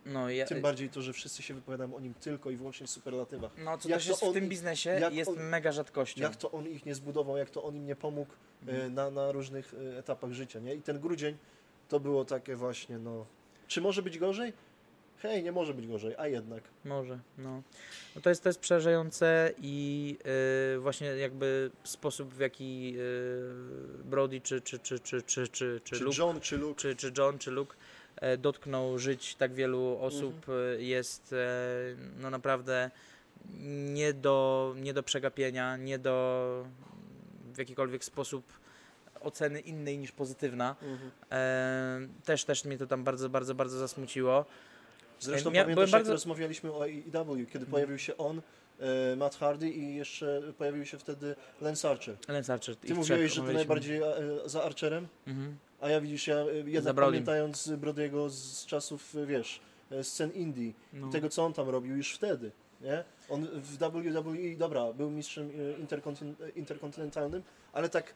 [0.06, 2.90] No, ja, tym bardziej to, że wszyscy się wypowiadają o nim tylko i wyłącznie w
[2.90, 3.52] superlatywach.
[3.58, 6.22] no co jak też jest w tym biznesie, jest on- mega rzadkością.
[6.22, 8.32] jak to on ich nie zbudował, jak to on im nie pomógł
[8.66, 10.74] e, na, na różnych e, etapach życia, nie?
[10.74, 11.36] I ten grudzień
[11.88, 13.26] to było takie właśnie, no...
[13.68, 14.52] Czy może być gorzej?
[15.22, 16.62] Hej, nie może być gorzej, a jednak.
[16.84, 17.62] Może, no.
[18.16, 20.18] no to, jest, to jest przerażające i
[20.76, 22.94] y, właśnie jakby sposób, w jaki
[24.00, 26.80] y, Brody czy, czy, czy, czy, czy, czy, czy, Czy Luke, John, czy Luke.
[26.80, 27.78] czy, czy John, czy Luke e,
[28.38, 31.36] dotknął żyć tak wielu osób e, jest e,
[32.20, 32.90] no naprawdę
[33.94, 36.64] nie do, nie do przegapienia, nie do
[37.54, 38.52] w jakikolwiek sposób
[39.20, 40.76] oceny innej niż pozytywna.
[40.82, 41.10] Mhm.
[41.32, 44.44] E, też, też mnie to tam bardzo, bardzo, bardzo zasmuciło.
[45.20, 48.42] Zresztą Mia- pamiętasz, jak bardzo- rozmawialiśmy o AEW, kiedy pojawił się on,
[49.12, 52.16] e, Matt Hardy i jeszcze pojawił się wtedy Lance Archer.
[52.28, 52.76] Lance Archer.
[52.76, 54.12] Ty mówiłeś, że ty najbardziej e,
[54.46, 55.56] za Archerem, Mhm.
[55.80, 57.12] A ja widzisz, ja e, jednak Za Brodym.
[57.12, 59.60] pamiętając Brodiego z czasów, e, wiesz,
[59.90, 61.08] e, scen indie No.
[61.08, 62.50] i tego, co on tam robił już wtedy,
[62.80, 63.04] nie?
[63.28, 68.14] On w WWE, dobra, był mistrzem e, interkontyn- interkontynentalnym, ale tak,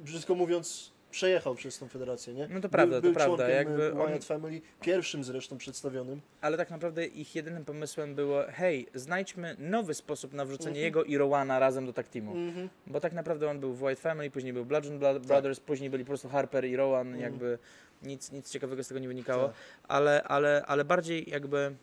[0.00, 2.48] brzydko mówiąc, przejechał przez tą federację, nie?
[2.48, 5.58] No to prawda, był, to był prawda, członkiem jakby e, on- Wyatt Family, pierwszym zresztą
[5.58, 6.20] przedstawionym.
[6.40, 10.84] Ale tak naprawdę ich jedynym pomysłem było, hej, znajdźmy nowy sposób na wrzucenie Mhm.
[10.84, 12.32] jego i Rowana razem do tag teamu.
[12.32, 12.68] Mhm.
[12.86, 16.04] Bo tak naprawdę on był w White Family, później był Bludgeon Bla- Brothers, później byli
[16.04, 17.22] po prostu Harper i Rowan, Mhm.
[17.22, 17.58] jakby
[18.02, 19.48] nic, nic ciekawego z tego nie wynikało.
[19.48, 19.56] Tak.
[19.88, 21.74] Ale, ale, ale bardziej jakby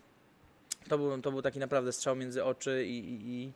[0.89, 3.51] to był, to był taki naprawdę strzał między oczy i, i, i,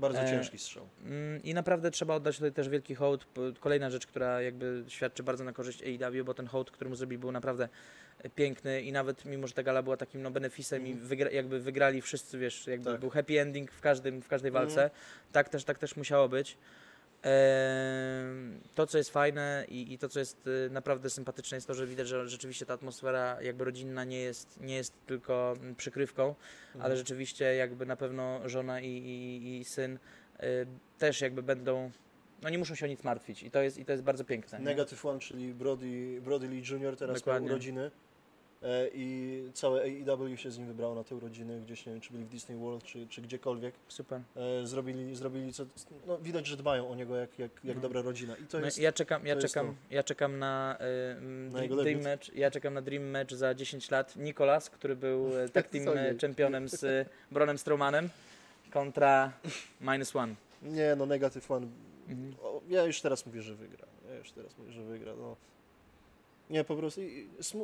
[0.00, 0.88] Bardzo E, ciężki strzał.
[1.04, 3.26] Mm, I naprawdę trzeba oddać tutaj też wielki hołd.
[3.60, 7.18] Kolejna rzecz, która jakby świadczy bardzo na korzyść AEW, bo ten hołd, który mu zrobili,
[7.18, 7.68] był naprawdę
[8.22, 11.60] e, piękny i nawet mimo, że ta gala była takim no, benefisem i wygra, jakby
[11.60, 12.94] wygrali wszyscy, wiesz, jakby Mhm.
[12.96, 13.00] Tak.
[13.00, 14.66] był happy ending w, każdym, w każdej Mhm.
[14.66, 14.90] walce,
[15.32, 16.56] tak, też, tak też musiało być.
[18.74, 21.86] To, co jest fajne i, i to, co jest y, naprawdę sympatyczne, jest to, że
[21.86, 26.34] widać, że rzeczywiście ta atmosfera jakby rodzinna nie jest, nie jest tylko mm, przykrywką,
[26.66, 26.84] Mhm.
[26.84, 29.98] ale rzeczywiście jakby na pewno żona i, i, i syn
[30.42, 30.66] y,
[30.98, 31.90] też jakby będą,
[32.42, 34.58] no nie muszą się o nic martwić i to jest, i to jest bardzo piękne.
[34.58, 34.64] nie?
[34.64, 36.96] Negative One, czyli Brody, Brody Lee Jr.
[36.96, 37.48] teraz Dokładnie.
[37.48, 37.90] ma urodziny
[38.94, 42.24] i całe AEW się z nim wybrało na te urodziny, gdzieś nie wiem, czy byli
[42.24, 43.74] w Disney World, czy, czy gdziekolwiek.
[43.88, 44.20] Super.
[44.36, 45.64] E, zrobili, zrobili co,
[46.06, 47.82] no, widać, że dbają o niego jak, jak, jak No.
[47.82, 48.36] dobra rodzina.
[48.36, 50.78] I to No, jest, ja czekam, ja to czekam, ja czekam na,
[51.18, 52.04] y, Na dream, debiut.
[52.04, 54.16] match, ja czekam na Dream Match za 10 lat.
[54.16, 58.08] Nikolas, który był e, tag team e, czempionem z e, Bronem Strowmanem
[58.72, 59.32] kontra
[59.80, 60.34] Minus One.
[60.62, 61.66] Nie, no Negative One,
[62.08, 62.34] Mhm.
[62.42, 63.86] o, ja już teraz mówię, że wygra.
[64.10, 65.12] Ja już teraz mówię, że wygra.
[65.16, 65.36] No.
[66.50, 67.00] Nie, po prostu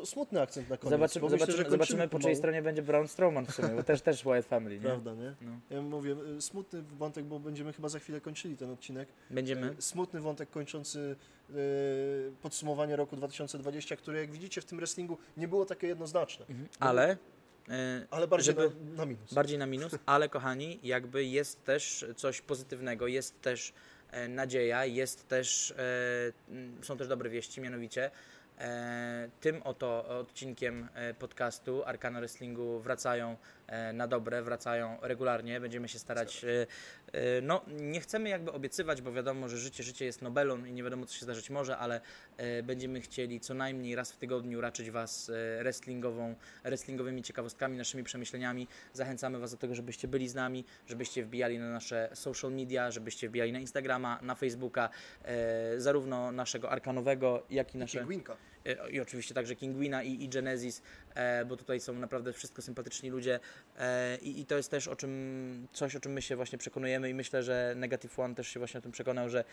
[0.04, 0.90] smutny akcent na koniec.
[0.90, 4.02] Zobaczymy, bo myślę, zobaczymy, zobaczymy po czyjej stronie będzie Braun Strowman w sumie, bo też,
[4.02, 4.80] też Wyatt Family, nie?
[4.82, 5.34] Prawda, nie?
[5.40, 5.52] No.
[5.70, 9.08] Ja mówię, y, smutny wątek, bo będziemy chyba za chwilę kończyli ten odcinek.
[9.30, 9.70] Będziemy.
[9.78, 11.16] E, Smutny wątek kończący
[11.50, 11.54] e,
[12.42, 16.68] podsumowanie roku 2020, które jak widzicie w tym wrestlingu nie było takie jednoznaczne, Mhm.
[16.80, 17.16] Ale
[18.10, 19.34] ale bardziej Żeby- na, na minus.
[19.34, 23.72] bardziej na minus, ale kochani, jakby jest też coś pozytywnego, jest też
[24.10, 25.74] e, nadzieja, jest też,
[26.80, 28.10] e, są też dobre wieści, mianowicie
[29.40, 33.36] tym oto odcinkiem e, podcastu Arkano Wrestlingu wracają
[33.66, 36.66] e, na dobre, wracają regularnie, będziemy się starać, e,
[37.12, 40.82] e, no nie chcemy jakby obiecywać, bo wiadomo, że życie, życie jest nobelą i nie
[40.82, 42.00] wiadomo co się zdarzyć może, ale
[42.36, 46.34] e, będziemy chcieli co najmniej raz w tygodniu raczyć Was e, wrestlingową,
[46.64, 48.68] wrestlingowymi ciekawostkami, naszymi przemyśleniami.
[48.92, 53.28] Zachęcamy Was do tego, żebyście byli z nami, żebyście wbijali na nasze social media, żebyście
[53.28, 54.88] wbijali na Instagrama, na Facebooka,
[55.24, 57.98] e, zarówno naszego Arkanowego, jak i nasze...
[57.98, 58.36] Pingwinka.
[58.66, 60.82] E, I oczywiście także Kingwina i, i Genesis,
[61.14, 63.40] e, bo tutaj są naprawdę wszystko sympatyczni ludzie.
[63.78, 67.10] E, i, i to jest też o czym, coś, o czym my się właśnie przekonujemy
[67.10, 69.44] i myślę, że Negative One też się właśnie o tym przekonał, że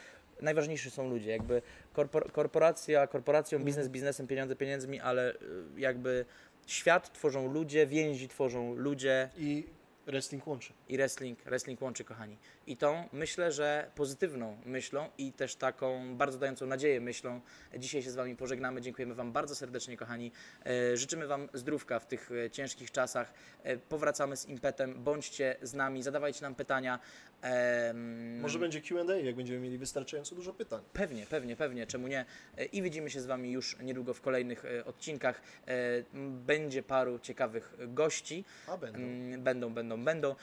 [0.41, 1.61] najważniejsi są ludzie, jakby
[1.93, 3.65] korpor, korporacja korporacją, Mhm.
[3.65, 5.33] biznes biznesem, pieniądze pieniędzmi, ale
[5.77, 6.25] jakby
[6.67, 9.29] świat tworzą ludzie, więzi tworzą ludzie.
[9.37, 9.65] I
[10.05, 10.73] wrestling łączy.
[10.89, 12.37] i wrestling, wrestling łączy, kochani.
[12.67, 17.41] I tą myślę, że pozytywną myślą i też taką bardzo dającą nadzieję myślą
[17.77, 18.81] dzisiaj się z Wami pożegnamy.
[18.81, 20.31] Dziękujemy Wam bardzo serdecznie, kochani.
[20.65, 23.33] E, życzymy Wam zdrówka w tych e, ciężkich czasach.
[23.63, 25.03] E, powracamy z impetem.
[25.03, 26.99] Bądźcie z nami, zadawajcie nam pytania.
[28.41, 30.81] Może będzie Q&A, jak będziemy mieli wystarczająco dużo pytań.
[30.93, 32.25] Pewnie, pewnie, pewnie, czemu nie?
[32.71, 35.41] I widzimy się z Wami już niedługo w kolejnych odcinkach.
[36.45, 38.45] Będzie paru ciekawych gości.
[38.67, 38.99] A będą.
[38.99, 40.35] Mm, Będą, będą, będą.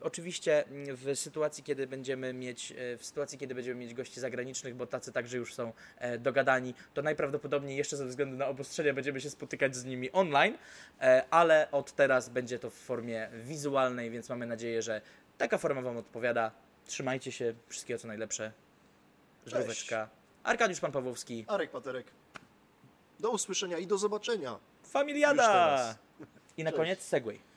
[0.00, 4.86] Oczywiście w sytuacji, kiedy będziemy mieć, e, w sytuacji, kiedy będziemy mieć gości zagranicznych, bo
[4.86, 9.30] tacy także już są e, dogadani, to najprawdopodobniej jeszcze ze względu na obostrzenia będziemy się
[9.30, 10.58] spotykać z nimi online,
[11.00, 15.00] e, ale od teraz będzie to w formie wizualnej, więc mamy nadzieję, że
[15.38, 16.50] taka forma Wam odpowiada.
[16.86, 18.52] Trzymajcie się, wszystkiego co najlepsze.
[19.46, 20.08] Zdróweczka.
[20.42, 21.44] Arkadiusz Pan Pawłowski.
[21.48, 22.06] Arek Paterek.
[23.20, 24.58] Do usłyszenia i do zobaczenia.
[24.82, 25.94] Familiada!
[26.56, 26.78] I na Cześć.
[26.78, 27.49] koniec Segway.